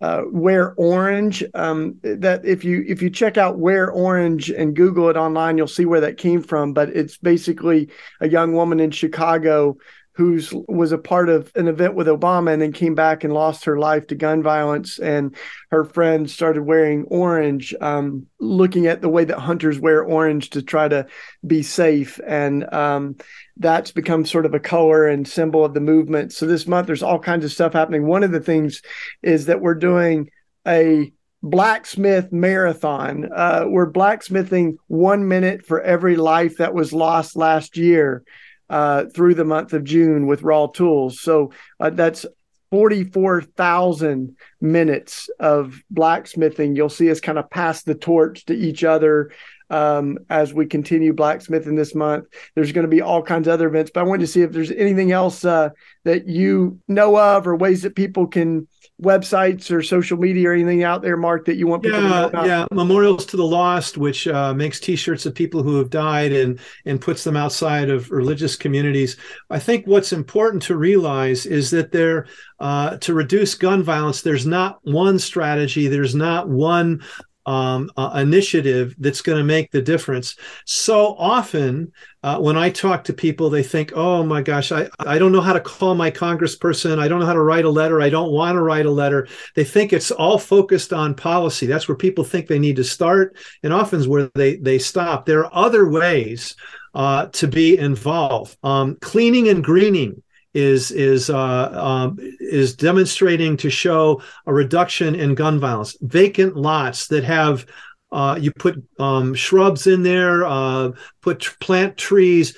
uh, 0.00 0.22
wear 0.30 0.74
orange 0.74 1.42
um, 1.54 1.98
that 2.02 2.44
if 2.44 2.62
you 2.62 2.84
if 2.86 3.02
you 3.02 3.10
check 3.10 3.36
out 3.36 3.58
wear 3.58 3.90
orange 3.90 4.48
and 4.48 4.76
google 4.76 5.08
it 5.08 5.16
online 5.16 5.58
you'll 5.58 5.66
see 5.66 5.84
where 5.84 6.00
that 6.00 6.16
came 6.16 6.40
from 6.40 6.72
but 6.72 6.88
it's 6.90 7.18
basically 7.18 7.88
a 8.20 8.28
young 8.28 8.52
woman 8.52 8.78
in 8.78 8.92
chicago 8.92 9.76
who's 10.18 10.52
was 10.52 10.90
a 10.90 10.98
part 10.98 11.28
of 11.28 11.52
an 11.54 11.68
event 11.68 11.94
with 11.94 12.08
Obama 12.08 12.52
and 12.52 12.60
then 12.60 12.72
came 12.72 12.96
back 12.96 13.22
and 13.22 13.32
lost 13.32 13.66
her 13.66 13.78
life 13.78 14.08
to 14.08 14.16
gun 14.16 14.42
violence. 14.42 14.98
And 14.98 15.36
her 15.70 15.84
friends 15.84 16.34
started 16.34 16.64
wearing 16.64 17.04
orange, 17.04 17.72
um, 17.80 18.26
looking 18.40 18.88
at 18.88 19.00
the 19.00 19.08
way 19.08 19.24
that 19.24 19.38
hunters 19.38 19.78
wear 19.78 20.02
orange 20.02 20.50
to 20.50 20.62
try 20.62 20.88
to 20.88 21.06
be 21.46 21.62
safe. 21.62 22.18
And 22.26 22.70
um, 22.74 23.14
that's 23.58 23.92
become 23.92 24.26
sort 24.26 24.44
of 24.44 24.54
a 24.54 24.60
color 24.60 25.06
and 25.06 25.26
symbol 25.26 25.64
of 25.64 25.72
the 25.72 25.80
movement. 25.80 26.32
So 26.32 26.46
this 26.46 26.66
month, 26.66 26.88
there's 26.88 27.04
all 27.04 27.20
kinds 27.20 27.44
of 27.44 27.52
stuff 27.52 27.72
happening. 27.72 28.04
One 28.04 28.24
of 28.24 28.32
the 28.32 28.40
things 28.40 28.82
is 29.22 29.46
that 29.46 29.60
we're 29.60 29.76
doing 29.76 30.30
a 30.66 31.12
blacksmith 31.44 32.32
marathon. 32.32 33.30
Uh, 33.32 33.66
we're 33.68 33.86
blacksmithing 33.86 34.78
one 34.88 35.28
minute 35.28 35.64
for 35.64 35.80
every 35.80 36.16
life 36.16 36.56
that 36.56 36.74
was 36.74 36.92
lost 36.92 37.36
last 37.36 37.76
year 37.76 38.24
uh, 38.70 39.06
through 39.06 39.34
the 39.34 39.44
month 39.44 39.72
of 39.72 39.84
June 39.84 40.26
with 40.26 40.42
raw 40.42 40.66
tools. 40.66 41.20
So 41.20 41.52
uh, 41.80 41.90
that's 41.90 42.26
44,000 42.70 44.36
minutes 44.60 45.30
of 45.40 45.80
blacksmithing. 45.90 46.76
You'll 46.76 46.88
see 46.88 47.10
us 47.10 47.20
kind 47.20 47.38
of 47.38 47.48
pass 47.50 47.82
the 47.82 47.94
torch 47.94 48.44
to 48.46 48.54
each 48.54 48.84
other 48.84 49.30
um, 49.70 50.18
as 50.28 50.52
we 50.52 50.66
continue 50.66 51.12
blacksmithing 51.12 51.76
this 51.76 51.94
month. 51.94 52.26
There's 52.54 52.72
going 52.72 52.84
to 52.86 52.90
be 52.90 53.00
all 53.00 53.22
kinds 53.22 53.48
of 53.48 53.54
other 53.54 53.68
events, 53.68 53.90
but 53.92 54.00
I 54.00 54.04
wanted 54.04 54.22
to 54.22 54.26
see 54.26 54.42
if 54.42 54.52
there's 54.52 54.70
anything 54.70 55.12
else 55.12 55.44
uh, 55.44 55.70
that 56.04 56.26
you 56.26 56.80
know 56.88 57.16
of 57.18 57.46
or 57.46 57.56
ways 57.56 57.82
that 57.82 57.96
people 57.96 58.26
can 58.26 58.68
websites 59.02 59.70
or 59.70 59.82
social 59.82 60.18
media 60.18 60.48
or 60.48 60.52
anything 60.52 60.82
out 60.82 61.02
there, 61.02 61.16
Mark, 61.16 61.44
that 61.46 61.56
you 61.56 61.66
want 61.66 61.82
people 61.82 62.00
yeah, 62.00 62.08
to 62.08 62.08
know 62.08 62.26
about? 62.26 62.46
Yeah, 62.46 62.66
Memorials 62.72 63.24
to 63.26 63.36
the 63.36 63.44
Lost, 63.44 63.96
which 63.96 64.26
uh, 64.26 64.52
makes 64.54 64.80
T-shirts 64.80 65.24
of 65.26 65.34
people 65.34 65.62
who 65.62 65.76
have 65.76 65.90
died 65.90 66.32
and 66.32 66.58
and 66.84 67.00
puts 67.00 67.24
them 67.24 67.36
outside 67.36 67.90
of 67.90 68.10
religious 68.10 68.56
communities. 68.56 69.16
I 69.50 69.58
think 69.58 69.86
what's 69.86 70.12
important 70.12 70.62
to 70.64 70.76
realize 70.76 71.46
is 71.46 71.70
that 71.70 71.92
there 71.92 72.26
uh, 72.60 72.96
to 72.98 73.14
reduce 73.14 73.54
gun 73.54 73.82
violence, 73.82 74.22
there's 74.22 74.46
not 74.46 74.80
one 74.82 75.18
strategy, 75.18 75.86
there's 75.86 76.14
not 76.14 76.48
one 76.48 77.02
um, 77.48 77.90
uh, 77.96 78.10
initiative 78.16 78.94
that's 78.98 79.22
going 79.22 79.38
to 79.38 79.44
make 79.44 79.70
the 79.70 79.80
difference. 79.80 80.36
So 80.66 81.14
often, 81.16 81.92
uh, 82.22 82.38
when 82.38 82.58
I 82.58 82.68
talk 82.68 83.04
to 83.04 83.14
people, 83.14 83.48
they 83.48 83.62
think, 83.62 83.92
"Oh 83.94 84.22
my 84.22 84.42
gosh, 84.42 84.70
I 84.70 84.90
I 85.00 85.18
don't 85.18 85.32
know 85.32 85.40
how 85.40 85.54
to 85.54 85.60
call 85.60 85.94
my 85.94 86.10
congressperson. 86.10 86.98
I 86.98 87.08
don't 87.08 87.20
know 87.20 87.26
how 87.26 87.32
to 87.32 87.42
write 87.42 87.64
a 87.64 87.70
letter. 87.70 88.02
I 88.02 88.10
don't 88.10 88.32
want 88.32 88.56
to 88.56 88.62
write 88.62 88.84
a 88.84 88.90
letter." 88.90 89.28
They 89.54 89.64
think 89.64 89.94
it's 89.94 90.10
all 90.10 90.38
focused 90.38 90.92
on 90.92 91.14
policy. 91.14 91.64
That's 91.64 91.88
where 91.88 91.96
people 91.96 92.22
think 92.22 92.48
they 92.48 92.58
need 92.58 92.76
to 92.76 92.84
start, 92.84 93.34
and 93.62 93.72
often 93.72 94.00
is 94.00 94.08
where 94.08 94.30
they 94.34 94.56
they 94.56 94.78
stop. 94.78 95.24
There 95.24 95.46
are 95.46 95.64
other 95.66 95.88
ways 95.88 96.54
uh, 96.94 97.26
to 97.28 97.48
be 97.48 97.78
involved. 97.78 98.58
Um, 98.62 98.98
cleaning 99.00 99.48
and 99.48 99.64
greening 99.64 100.22
is 100.54 100.90
is 100.90 101.30
uh, 101.30 101.70
um, 101.72 102.18
is 102.40 102.74
demonstrating 102.74 103.56
to 103.58 103.70
show 103.70 104.22
a 104.46 104.52
reduction 104.52 105.14
in 105.14 105.34
gun 105.34 105.60
violence. 105.60 105.96
Vacant 106.00 106.56
lots 106.56 107.08
that 107.08 107.24
have 107.24 107.66
uh, 108.10 108.38
you 108.40 108.52
put 108.52 108.82
um, 108.98 109.34
shrubs 109.34 109.86
in 109.86 110.02
there, 110.02 110.44
uh, 110.44 110.92
put 111.20 111.54
plant 111.60 111.96
trees. 111.96 112.56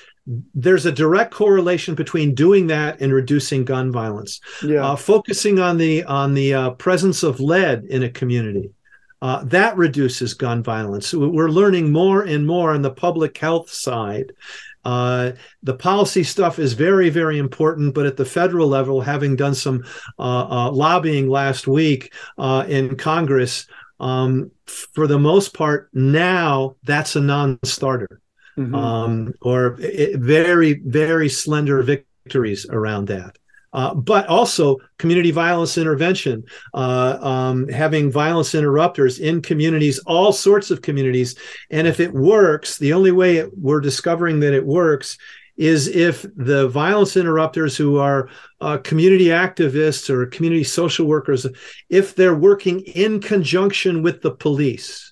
There's 0.55 0.87
a 0.87 0.93
direct 0.93 1.33
correlation 1.35 1.95
between 1.95 2.35
doing 2.35 2.69
that 2.69 3.01
and 3.01 3.13
reducing 3.13 3.65
gun 3.65 3.91
violence. 3.91 4.41
Yeah. 4.63 4.87
Uh, 4.87 4.97
focusing 4.97 5.59
on 5.59 5.77
the 5.77 6.05
on 6.05 6.35
the 6.35 6.55
uh, 6.55 6.71
presence 6.71 7.23
of 7.23 7.41
lead 7.41 7.85
in 7.85 8.05
a 8.05 8.11
community. 8.11 8.71
Uh, 9.23 9.45
that 9.45 9.77
reduces 9.77 10.33
gun 10.33 10.63
violence. 10.63 11.13
We're 11.13 11.51
learning 11.51 11.93
more 11.93 12.23
and 12.23 12.47
more 12.47 12.73
on 12.73 12.81
the 12.81 12.91
public 12.91 13.37
health 13.37 13.71
side 13.71 14.33
uh, 14.85 15.33
the 15.63 15.75
policy 15.75 16.23
stuff 16.23 16.59
is 16.59 16.73
very, 16.73 17.11
very 17.11 17.39
important, 17.39 17.95
but 17.95 18.07
at 18.07 18.17
the 18.17 18.25
federal 18.25 18.69
level, 18.69 19.01
having 19.01 19.37
done 19.37 19.55
some 19.55 19.85
uh, 20.19 20.47
uh, 20.49 20.71
lobbying 20.71 21.29
last 21.29 21.67
week 21.67 22.13
uh, 22.39 22.65
in 22.69 22.97
Congress, 22.97 23.67
um, 23.99 24.51
for 24.67 25.07
the 25.07 25.19
most 25.19 25.53
part, 25.53 25.91
now 25.93 26.77
that's 26.85 27.17
a 27.17 27.21
non-starter, 27.21 28.21
mm-hmm. 28.57 28.75
um, 28.75 29.35
or 29.43 29.77
it, 29.81 30.19
very, 30.19 30.75
very 30.75 31.29
slender 31.29 31.83
victories 31.83 32.67
around 32.71 33.09
that. 33.09 33.37
Uh, 33.73 33.95
but 33.95 34.27
also 34.27 34.77
community 34.99 35.31
violence 35.31 35.79
intervention, 35.79 36.45
uh, 36.75 37.19
um, 37.21 37.69
having 37.69 38.11
violence 38.11 38.55
interrupters 38.55 39.21
in 39.21 39.41
communities, 39.41 40.01
all 40.07 40.33
sorts 40.33 40.73
of 40.73 40.83
communities. 40.83 41.37
And 41.71 41.87
if 41.87 42.01
it 42.01 42.13
works, 42.13 42.79
the 42.79 42.93
only 42.93 43.13
way 43.13 43.37
it, 43.37 43.57
we're 43.57 43.81
discovering 43.81 44.41
that 44.41 44.55
it 44.55 44.67
works 44.67 45.17
is 45.57 45.89
if 45.89 46.25
the 46.37 46.69
violence 46.69 47.17
interrupters 47.17 47.77
who 47.77 47.99
are 47.99 48.31
uh, 48.63 48.79
community 48.79 49.27
activists 49.27 50.09
or 50.09 50.25
community 50.27 50.65
social 50.65 51.07
workers, 51.07 51.47
if 51.91 52.15
they're 52.15 52.35
working 52.35 52.81
in 52.81 53.21
conjunction 53.21 54.03
with 54.03 54.23
the 54.23 54.31
police. 54.31 55.10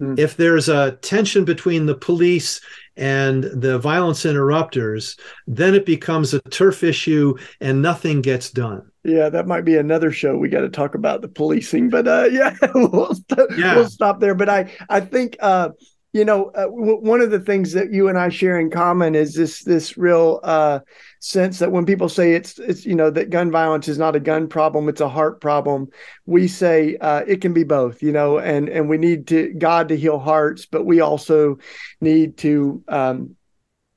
Mm. 0.00 0.18
If 0.18 0.36
there's 0.36 0.68
a 0.68 0.92
tension 1.02 1.44
between 1.44 1.86
the 1.86 1.94
police 1.94 2.60
and 2.96 3.44
the 3.44 3.78
violence 3.78 4.24
interrupters, 4.24 5.16
then 5.46 5.74
it 5.74 5.86
becomes 5.86 6.34
a 6.34 6.40
turf 6.40 6.82
issue 6.82 7.36
and 7.60 7.82
nothing 7.82 8.20
gets 8.20 8.50
done. 8.50 8.90
Yeah, 9.04 9.28
that 9.28 9.46
might 9.46 9.64
be 9.64 9.76
another 9.76 10.10
show. 10.12 10.36
We 10.36 10.48
got 10.48 10.60
to 10.60 10.68
talk 10.68 10.94
about 10.94 11.20
the 11.20 11.28
policing, 11.28 11.90
but 11.90 12.08
uh, 12.08 12.24
yeah, 12.32 12.56
we'll, 12.74 13.14
st- 13.14 13.58
yeah. 13.58 13.76
we'll 13.76 13.90
stop 13.90 14.20
there. 14.20 14.34
But 14.34 14.48
I, 14.48 14.72
I 14.88 15.00
think 15.00 15.36
uh, 15.40 15.70
you 16.14 16.24
know, 16.24 16.46
uh, 16.54 16.66
w- 16.66 17.00
one 17.00 17.20
of 17.20 17.32
the 17.32 17.40
things 17.40 17.72
that 17.72 17.92
you 17.92 18.08
and 18.08 18.16
I 18.16 18.28
share 18.28 18.60
in 18.60 18.70
common 18.70 19.16
is 19.16 19.34
this 19.34 19.64
this 19.64 19.98
real 19.98 20.38
uh, 20.44 20.78
sense 21.18 21.58
that 21.58 21.72
when 21.72 21.84
people 21.84 22.08
say 22.08 22.34
it's 22.34 22.56
it's 22.60 22.86
you 22.86 22.94
know 22.94 23.10
that 23.10 23.30
gun 23.30 23.50
violence 23.50 23.88
is 23.88 23.98
not 23.98 24.14
a 24.14 24.20
gun 24.20 24.46
problem, 24.46 24.88
it's 24.88 25.00
a 25.00 25.08
heart 25.08 25.40
problem. 25.40 25.88
We 26.24 26.46
say 26.46 26.96
uh, 26.98 27.24
it 27.26 27.40
can 27.40 27.52
be 27.52 27.64
both, 27.64 28.00
you 28.00 28.12
know, 28.12 28.38
and 28.38 28.68
and 28.68 28.88
we 28.88 28.96
need 28.96 29.26
to 29.28 29.52
God 29.54 29.88
to 29.88 29.96
heal 29.96 30.20
hearts, 30.20 30.66
but 30.66 30.84
we 30.84 31.00
also 31.00 31.58
need 32.00 32.36
to 32.38 32.84
um, 32.86 33.34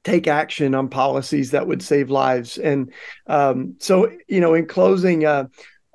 take 0.04 0.28
action 0.28 0.74
on 0.74 0.90
policies 0.90 1.52
that 1.52 1.68
would 1.68 1.84
save 1.84 2.10
lives. 2.10 2.58
And 2.58 2.92
um, 3.28 3.76
so, 3.78 4.12
you 4.28 4.42
know, 4.42 4.56
in 4.56 4.66
closing. 4.66 5.24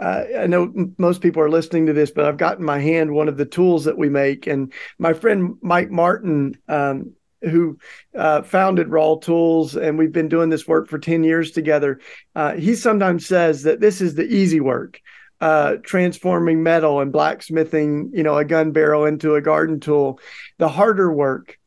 Uh, 0.03 0.25
I 0.41 0.47
know 0.49 0.73
most 0.99 1.21
people 1.21 1.41
are 1.43 1.49
listening 1.49 1.87
to 1.87 1.93
this, 1.93 2.11
but 2.11 2.25
I've 2.25 2.37
got 2.37 2.59
in 2.59 2.65
my 2.65 2.81
hand 2.81 3.13
one 3.13 3.29
of 3.29 3.37
the 3.37 3.45
tools 3.45 3.85
that 3.85 3.97
we 3.97 4.09
make. 4.09 4.49
And 4.49 4.73
my 4.99 5.13
friend 5.13 5.55
Mike 5.63 5.93
Martin, 5.93 6.57
um, 6.67 7.13
who 7.41 7.79
uh, 8.17 8.43
founded 8.43 8.89
Raw 8.89 9.15
Tools, 9.17 9.77
and 9.77 9.97
we've 9.97 10.11
been 10.11 10.29
doing 10.29 10.49
this 10.49 10.67
work 10.67 10.89
for 10.89 10.99
10 10.99 11.23
years 11.23 11.53
together, 11.53 12.01
uh, 12.35 12.55
he 12.55 12.75
sometimes 12.75 13.27
says 13.27 13.63
that 13.63 13.79
this 13.79 14.01
is 14.01 14.17
the 14.17 14.27
easy 14.27 14.59
work. 14.59 15.01
Uh, 15.41 15.77
transforming 15.85 16.63
metal 16.63 17.01
and 17.01 17.13
blacksmithing, 17.13 18.11
you 18.13 18.25
know, 18.25 18.37
a 18.37 18.45
gun 18.45 18.73
barrel 18.73 19.05
into 19.05 19.37
a 19.37 19.41
garden 19.41 19.79
tool. 19.79 20.19
The 20.59 20.69
harder 20.69 21.13
work 21.13 21.59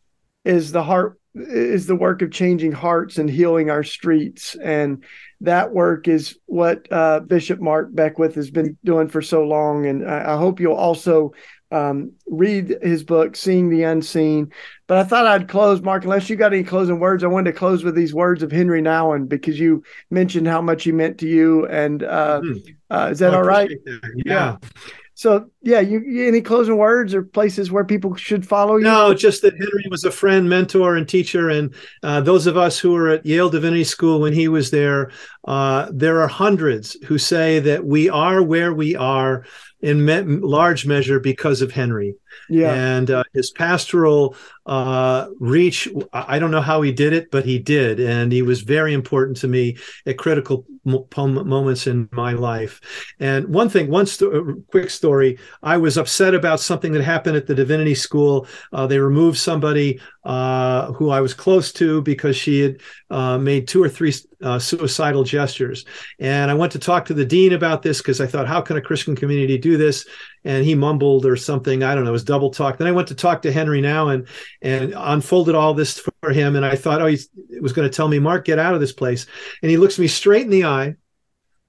is 0.44 0.74
the 0.74 0.84
heart 0.84 1.20
is 1.36 1.86
the 1.86 1.96
work 1.96 2.22
of 2.22 2.32
changing 2.32 2.72
hearts 2.72 3.18
and 3.18 3.30
healing 3.30 3.70
our 3.70 3.84
streets. 3.84 4.56
And 4.56 5.04
that 5.42 5.74
work 5.74 6.08
is 6.08 6.38
what 6.46 6.92
uh, 6.92 7.20
Bishop 7.20 7.60
Mark 7.60 7.94
Beckwith 7.94 8.36
has 8.36 8.50
been 8.50 8.78
doing 8.84 9.10
for 9.10 9.22
so 9.22 9.44
long. 9.44 9.86
And 9.86 10.10
I, 10.10 10.34
I 10.34 10.38
hope 10.38 10.60
you'll 10.60 10.74
also 10.74 11.34
um, 11.72 12.14
read 12.26 12.78
his 12.82 13.04
book, 13.04 13.36
Seeing 13.36 13.70
the 13.70 13.84
Unseen. 13.84 14.52
But 14.88 15.00
I 15.00 15.04
thought 15.04 15.28
I'd 15.28 15.50
close, 15.50 15.82
Mark, 15.82 16.04
unless 16.04 16.30
you 16.30 16.38
got 16.38 16.54
any 16.54 16.64
closing 16.64 17.00
words. 17.00 17.24
I 17.24 17.28
wanted 17.28 17.52
to 17.52 17.58
close 17.58 17.84
with 17.84 17.96
these 17.96 18.14
words 18.14 18.42
of 18.42 18.52
Henri 18.52 18.82
Nouwen 18.82 19.28
because 19.28 19.60
you 19.60 19.84
mentioned 20.10 20.48
how 20.48 20.62
much 20.62 20.84
he 20.84 20.92
meant 20.92 21.18
to 21.20 21.28
you. 21.28 21.66
And 21.68 22.04
uh, 22.04 22.42
mm-hmm. 22.42 22.72
uh, 22.90 23.10
is 23.10 23.20
that 23.20 23.34
all 23.34 23.44
right? 23.44 23.70
That. 23.86 24.22
Yeah. 24.26 24.58
yeah. 24.62 24.70
So 25.18 25.50
yeah, 25.62 25.80
you, 25.80 26.02
you, 26.02 26.28
any 26.28 26.42
closing 26.42 26.76
words 26.76 27.14
or 27.14 27.24
places 27.24 27.72
where 27.72 27.86
people 27.86 28.16
should 28.16 28.46
follow 28.46 28.76
you? 28.76 28.84
No, 28.84 29.14
just 29.14 29.42
that 29.44 29.54
Henri 29.54 29.86
was 29.90 30.04
a 30.04 30.12
friend, 30.12 30.50
mentor, 30.50 30.98
and 30.98 31.08
teacher, 31.08 31.50
and 31.50 31.74
uh, 32.04 32.20
those 32.20 32.48
of 32.48 32.58
us 32.58 32.78
who 32.78 32.92
were 32.92 33.10
at 33.10 33.26
Yale 33.26 33.50
Divinity 33.50 33.86
School 33.86 34.20
when 34.20 34.34
he 34.34 34.50
was 34.50 34.72
there, 34.72 35.12
uh, 35.48 35.90
there 35.94 36.20
are 36.20 36.28
hundreds 36.28 36.98
who 37.06 37.18
say 37.18 37.60
that 37.60 37.86
we 37.86 38.10
are 38.10 38.44
where 38.44 38.74
we 38.74 38.94
are 38.98 39.46
in 39.80 40.04
me- 40.04 40.22
large 40.22 40.86
measure 40.86 41.22
because 41.22 41.62
of 41.62 41.72
Henri. 41.72 42.16
Yeah. 42.50 42.74
And 42.74 43.10
uh, 43.10 43.24
his 43.34 43.52
pastoral 43.52 44.36
uh, 44.66 45.28
reach, 45.40 45.88
I 46.12 46.40
don't 46.40 46.52
know 46.52 46.62
how 46.62 46.82
he 46.82 46.92
did 46.92 47.14
it, 47.14 47.30
but 47.32 47.46
he 47.46 47.60
did. 47.60 48.00
And 48.00 48.32
he 48.32 48.42
was 48.42 48.62
very 48.62 48.94
important 48.94 49.38
to 49.38 49.48
me 49.48 49.78
at 50.06 50.18
critical 50.18 50.66
moments 50.86 51.88
in 51.88 52.08
my 52.12 52.34
life. 52.34 52.80
And 53.20 53.48
one 53.48 53.70
thing, 53.70 53.90
one 53.90 54.06
sto- 54.06 54.32
uh, 54.32 54.54
quick 54.72 54.90
story, 54.90 55.38
I 55.64 55.78
was 55.78 55.98
upset 55.98 56.34
about 56.36 56.60
something 56.60 56.94
that 56.94 57.04
happened 57.04 57.38
at 57.38 57.48
the 57.48 57.56
divinity 57.56 57.96
school. 57.96 58.48
Uh, 58.72 58.88
they 58.88 59.00
removed 59.00 59.38
somebody 59.38 60.00
uh, 60.24 60.92
who 60.94 61.10
I 61.10 61.22
was 61.22 61.34
close 61.34 61.72
to 61.74 62.02
because 62.02 62.36
she 62.36 62.60
had 62.60 62.82
uh, 63.10 63.38
made 63.38 63.68
two 63.68 63.84
or 63.84 63.90
three 63.90 64.14
uh, 64.42 64.60
suicidal 64.60 65.24
gestures. 65.24 65.86
And 66.20 66.52
I 66.52 66.54
went 66.54 66.72
to 66.74 66.80
talk 66.80 67.06
to 67.06 67.14
the 67.14 67.26
dean 67.26 67.54
about 67.54 67.82
this 67.82 68.00
because 68.00 68.22
I 68.22 68.28
thought, 68.28 68.48
how 68.48 68.62
can 68.62 68.78
a 68.78 68.82
Christian 68.82 69.16
community 69.16 69.58
do 69.58 69.78
this? 69.78 70.06
And 70.44 70.64
he 70.64 70.76
mumbled 70.76 71.26
or 71.26 71.36
something. 71.36 71.82
I 71.82 71.96
don't 71.96 72.04
know. 72.04 72.12
It 72.12 72.14
was 72.14 72.24
double 72.24 72.52
talk. 72.52 72.78
Then 72.78 72.88
I 72.88 72.92
went 72.92 73.08
to 73.08 73.16
talk 73.16 73.42
to 73.44 73.52
Henri 73.52 73.82
Nouwen 73.82 74.16
and 74.16 74.28
unfolded 74.62 75.56
all 75.56 75.74
this 75.74 76.00
for 76.00 76.32
him. 76.32 76.56
And 76.56 76.66
I 76.66 76.76
thought, 76.76 77.02
oh, 77.02 77.08
he 77.08 77.20
was 77.62 77.74
going 77.74 77.90
to 77.90 77.96
tell 77.96 78.08
me, 78.08 78.20
Mark, 78.20 78.46
get 78.46 78.60
out 78.60 78.74
of 78.74 78.80
this 78.80 78.94
place. 78.94 79.26
And 79.62 79.70
he 79.70 79.78
looks 79.78 80.00
me 80.00 80.08
straight 80.08 80.44
in 80.44 80.50
the 80.50 80.66
eye 80.66 80.96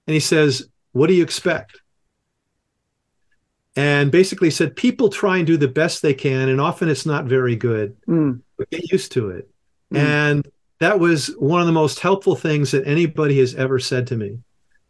and 0.06 0.14
he 0.14 0.20
says, 0.20 0.68
What 0.92 1.08
do 1.08 1.14
you 1.14 1.22
expect? 1.22 1.80
And 3.74 4.10
basically 4.10 4.50
said, 4.50 4.76
People 4.76 5.08
try 5.08 5.38
and 5.38 5.46
do 5.46 5.56
the 5.56 5.68
best 5.68 6.02
they 6.02 6.14
can, 6.14 6.48
and 6.48 6.60
often 6.60 6.88
it's 6.88 7.06
not 7.06 7.26
very 7.26 7.56
good, 7.56 7.96
mm. 8.08 8.40
but 8.56 8.70
get 8.70 8.90
used 8.90 9.12
to 9.12 9.30
it. 9.30 9.50
Mm. 9.92 9.98
And 9.98 10.48
that 10.78 10.98
was 10.98 11.34
one 11.38 11.60
of 11.60 11.66
the 11.66 11.72
most 11.72 12.00
helpful 12.00 12.36
things 12.36 12.70
that 12.70 12.86
anybody 12.86 13.38
has 13.40 13.54
ever 13.54 13.78
said 13.78 14.06
to 14.08 14.16
me. 14.16 14.38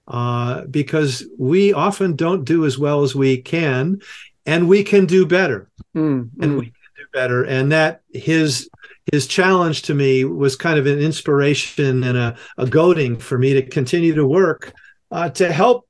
Uh, 0.08 0.64
because 0.66 1.26
we 1.36 1.72
often 1.72 2.14
don't 2.14 2.44
do 2.44 2.64
as 2.64 2.78
well 2.78 3.02
as 3.02 3.16
we 3.16 3.42
can, 3.42 4.00
and 4.44 4.68
we 4.68 4.84
can 4.84 5.04
do 5.04 5.26
better, 5.26 5.68
mm, 5.96 6.28
and 6.40 6.52
mm. 6.52 6.60
we 6.60 6.72
better. 7.16 7.44
And 7.44 7.72
that 7.72 8.02
his 8.12 8.68
his 9.10 9.26
challenge 9.26 9.82
to 9.82 9.94
me 9.94 10.24
was 10.24 10.54
kind 10.54 10.78
of 10.78 10.86
an 10.86 10.98
inspiration 10.98 12.04
and 12.04 12.18
a, 12.18 12.36
a 12.58 12.66
goading 12.66 13.16
for 13.16 13.38
me 13.38 13.54
to 13.54 13.62
continue 13.62 14.14
to 14.14 14.26
work 14.26 14.72
uh, 15.10 15.30
to 15.30 15.50
help 15.50 15.88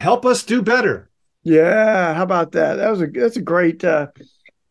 help 0.00 0.26
us 0.26 0.44
do 0.44 0.62
better. 0.62 1.10
Yeah, 1.44 2.12
how 2.12 2.22
about 2.22 2.52
that? 2.52 2.74
That 2.74 2.90
was 2.90 3.00
a 3.00 3.06
that's 3.06 3.36
a 3.36 3.42
great 3.42 3.82
uh, 3.84 4.08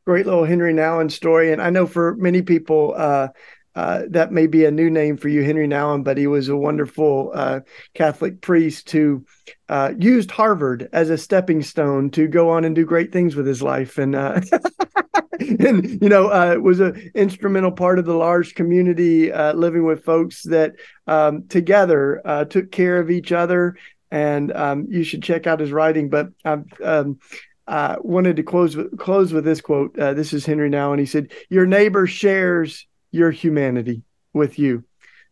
great 0.06 0.26
little 0.28 0.46
Henri 0.46 0.74
Nouwen 0.74 1.10
story, 1.10 1.52
and 1.52 1.62
I 1.62 1.70
know 1.72 1.88
for 1.88 2.16
many 2.16 2.42
people. 2.42 2.94
Uh, 2.96 3.30
uh, 3.76 4.04
that 4.10 4.32
may 4.32 4.48
be 4.48 4.64
a 4.64 4.72
new 4.72 4.90
name 4.90 5.18
for 5.18 5.28
you, 5.28 5.44
Henri 5.44 5.68
Nouwen, 5.68 6.02
but 6.02 6.18
he 6.18 6.28
was 6.28 6.48
a 6.48 6.56
wonderful 6.56 7.32
uh, 7.36 7.60
Catholic 7.94 8.40
priest 8.40 8.90
who 8.90 9.26
uh, 9.68 9.92
used 10.00 10.32
Harvard 10.32 10.88
as 10.94 11.10
a 11.10 11.18
stepping 11.18 11.62
stone 11.62 12.10
to 12.12 12.26
go 12.30 12.52
on 12.52 12.64
and 12.64 12.74
do 12.74 12.86
great 12.86 13.12
things 13.12 13.36
with 13.36 13.46
his 13.46 13.62
life, 13.62 13.98
and 13.98 14.16
and 15.60 16.02
you 16.02 16.10
know 16.10 16.28
uh, 16.28 16.56
was 16.56 16.80
an 16.80 17.12
instrumental 17.16 17.72
part 17.72 18.00
of 18.00 18.06
the 18.06 18.14
L'Arche 18.16 18.54
community 18.54 19.32
uh, 19.32 19.54
living 19.54 19.86
with 19.86 20.04
folks 20.04 20.44
that 20.44 20.76
um, 21.08 21.48
together 21.48 22.46
took 22.50 22.72
care 22.72 23.00
of 23.00 23.10
each 23.10 23.32
other. 23.32 23.76
And 24.12 24.52
um, 24.54 24.88
you 24.90 25.04
should 25.04 25.24
check 25.24 25.48
out 25.48 25.60
his 25.60 25.72
writing. 25.72 26.10
But 26.10 26.30
I've 26.46 26.66
um, 26.82 27.20
uh, 27.68 27.98
wanted 28.02 28.36
to 28.36 28.44
close 28.44 28.76
with, 28.76 28.98
close 28.98 29.34
with 29.34 29.46
this 29.46 29.62
quote. 29.62 29.98
Uh, 29.98 30.14
this 30.14 30.34
is 30.34 30.46
Henri 30.46 30.70
Nouwen 30.70 30.92
and 30.92 31.00
he 31.00 31.06
said, 31.06 31.32
"Your 31.50 31.66
neighbor 31.66 32.08
shares 32.08 32.86
your 33.12 33.32
humanity 33.32 34.04
with 34.34 34.60
you. 34.60 34.84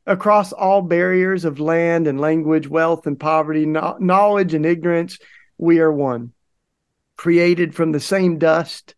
Across 0.05 0.51
all 0.53 0.81
barriers 0.81 1.45
of 1.45 1.59
land 1.59 2.07
and 2.07 2.19
language, 2.19 2.67
wealth 2.67 3.05
and 3.07 3.19
poverty, 3.19 3.65
no- 3.65 3.97
knowledge 3.99 4.53
and 4.53 4.65
ignorance, 4.65 5.19
we 5.57 5.79
are 5.79 5.91
one. 5.91 6.33
Created 7.15 7.75
from 7.75 7.91
the 7.91 7.99
same 7.99 8.37
dust, 8.37 8.95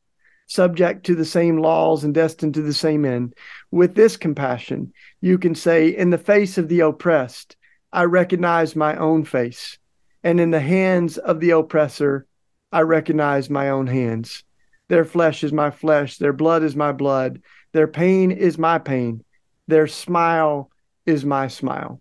subject 0.47 1.05
to 1.05 1.15
the 1.15 1.25
same 1.25 1.57
laws, 1.57 2.03
and 2.03 2.13
destined 2.13 2.53
to 2.53 2.61
the 2.61 2.73
same 2.73 3.05
end. 3.05 3.33
With 3.71 3.95
this 3.95 4.17
compassion, 4.17 4.93
you 5.21 5.37
can 5.37 5.55
say, 5.55 5.89
In 5.89 6.09
the 6.09 6.17
face 6.17 6.57
of 6.57 6.67
the 6.67 6.81
oppressed, 6.81 7.55
I 7.91 8.03
recognize 8.03 8.75
my 8.75 8.95
own 8.95 9.23
face. 9.25 9.77
And 10.23 10.39
in 10.39 10.51
the 10.51 10.59
hands 10.59 11.17
of 11.17 11.39
the 11.39 11.51
oppressor, 11.51 12.25
I 12.71 12.81
recognize 12.81 13.49
my 13.49 13.69
own 13.69 13.87
hands. 13.87 14.43
Their 14.87 15.05
flesh 15.05 15.43
is 15.43 15.53
my 15.53 15.71
flesh, 15.71 16.17
their 16.17 16.33
blood 16.33 16.63
is 16.63 16.75
my 16.75 16.91
blood. 16.91 17.41
Their 17.75 17.87
pain 17.87 18.31
is 18.31 18.57
my 18.57 18.77
pain. 18.77 19.21
Their 19.67 19.85
smile 19.87 20.71
is 21.05 21.25
my 21.25 21.49
smile. 21.49 21.99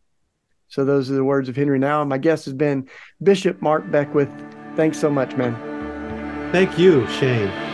So 0.68 0.84
those 0.84 1.10
are 1.10 1.14
the 1.14 1.24
words 1.24 1.48
of 1.48 1.56
Henri 1.56 1.80
Nouwen. 1.80 2.06
My 2.06 2.18
guest 2.18 2.44
has 2.44 2.54
been 2.54 2.88
Bishop 3.22 3.60
Mark 3.60 3.90
Beckwith. 3.90 4.30
Thanks 4.76 4.98
so 4.98 5.10
much, 5.10 5.36
man. 5.36 5.54
Thank 6.52 6.78
you, 6.78 7.08
Shane. 7.08 7.73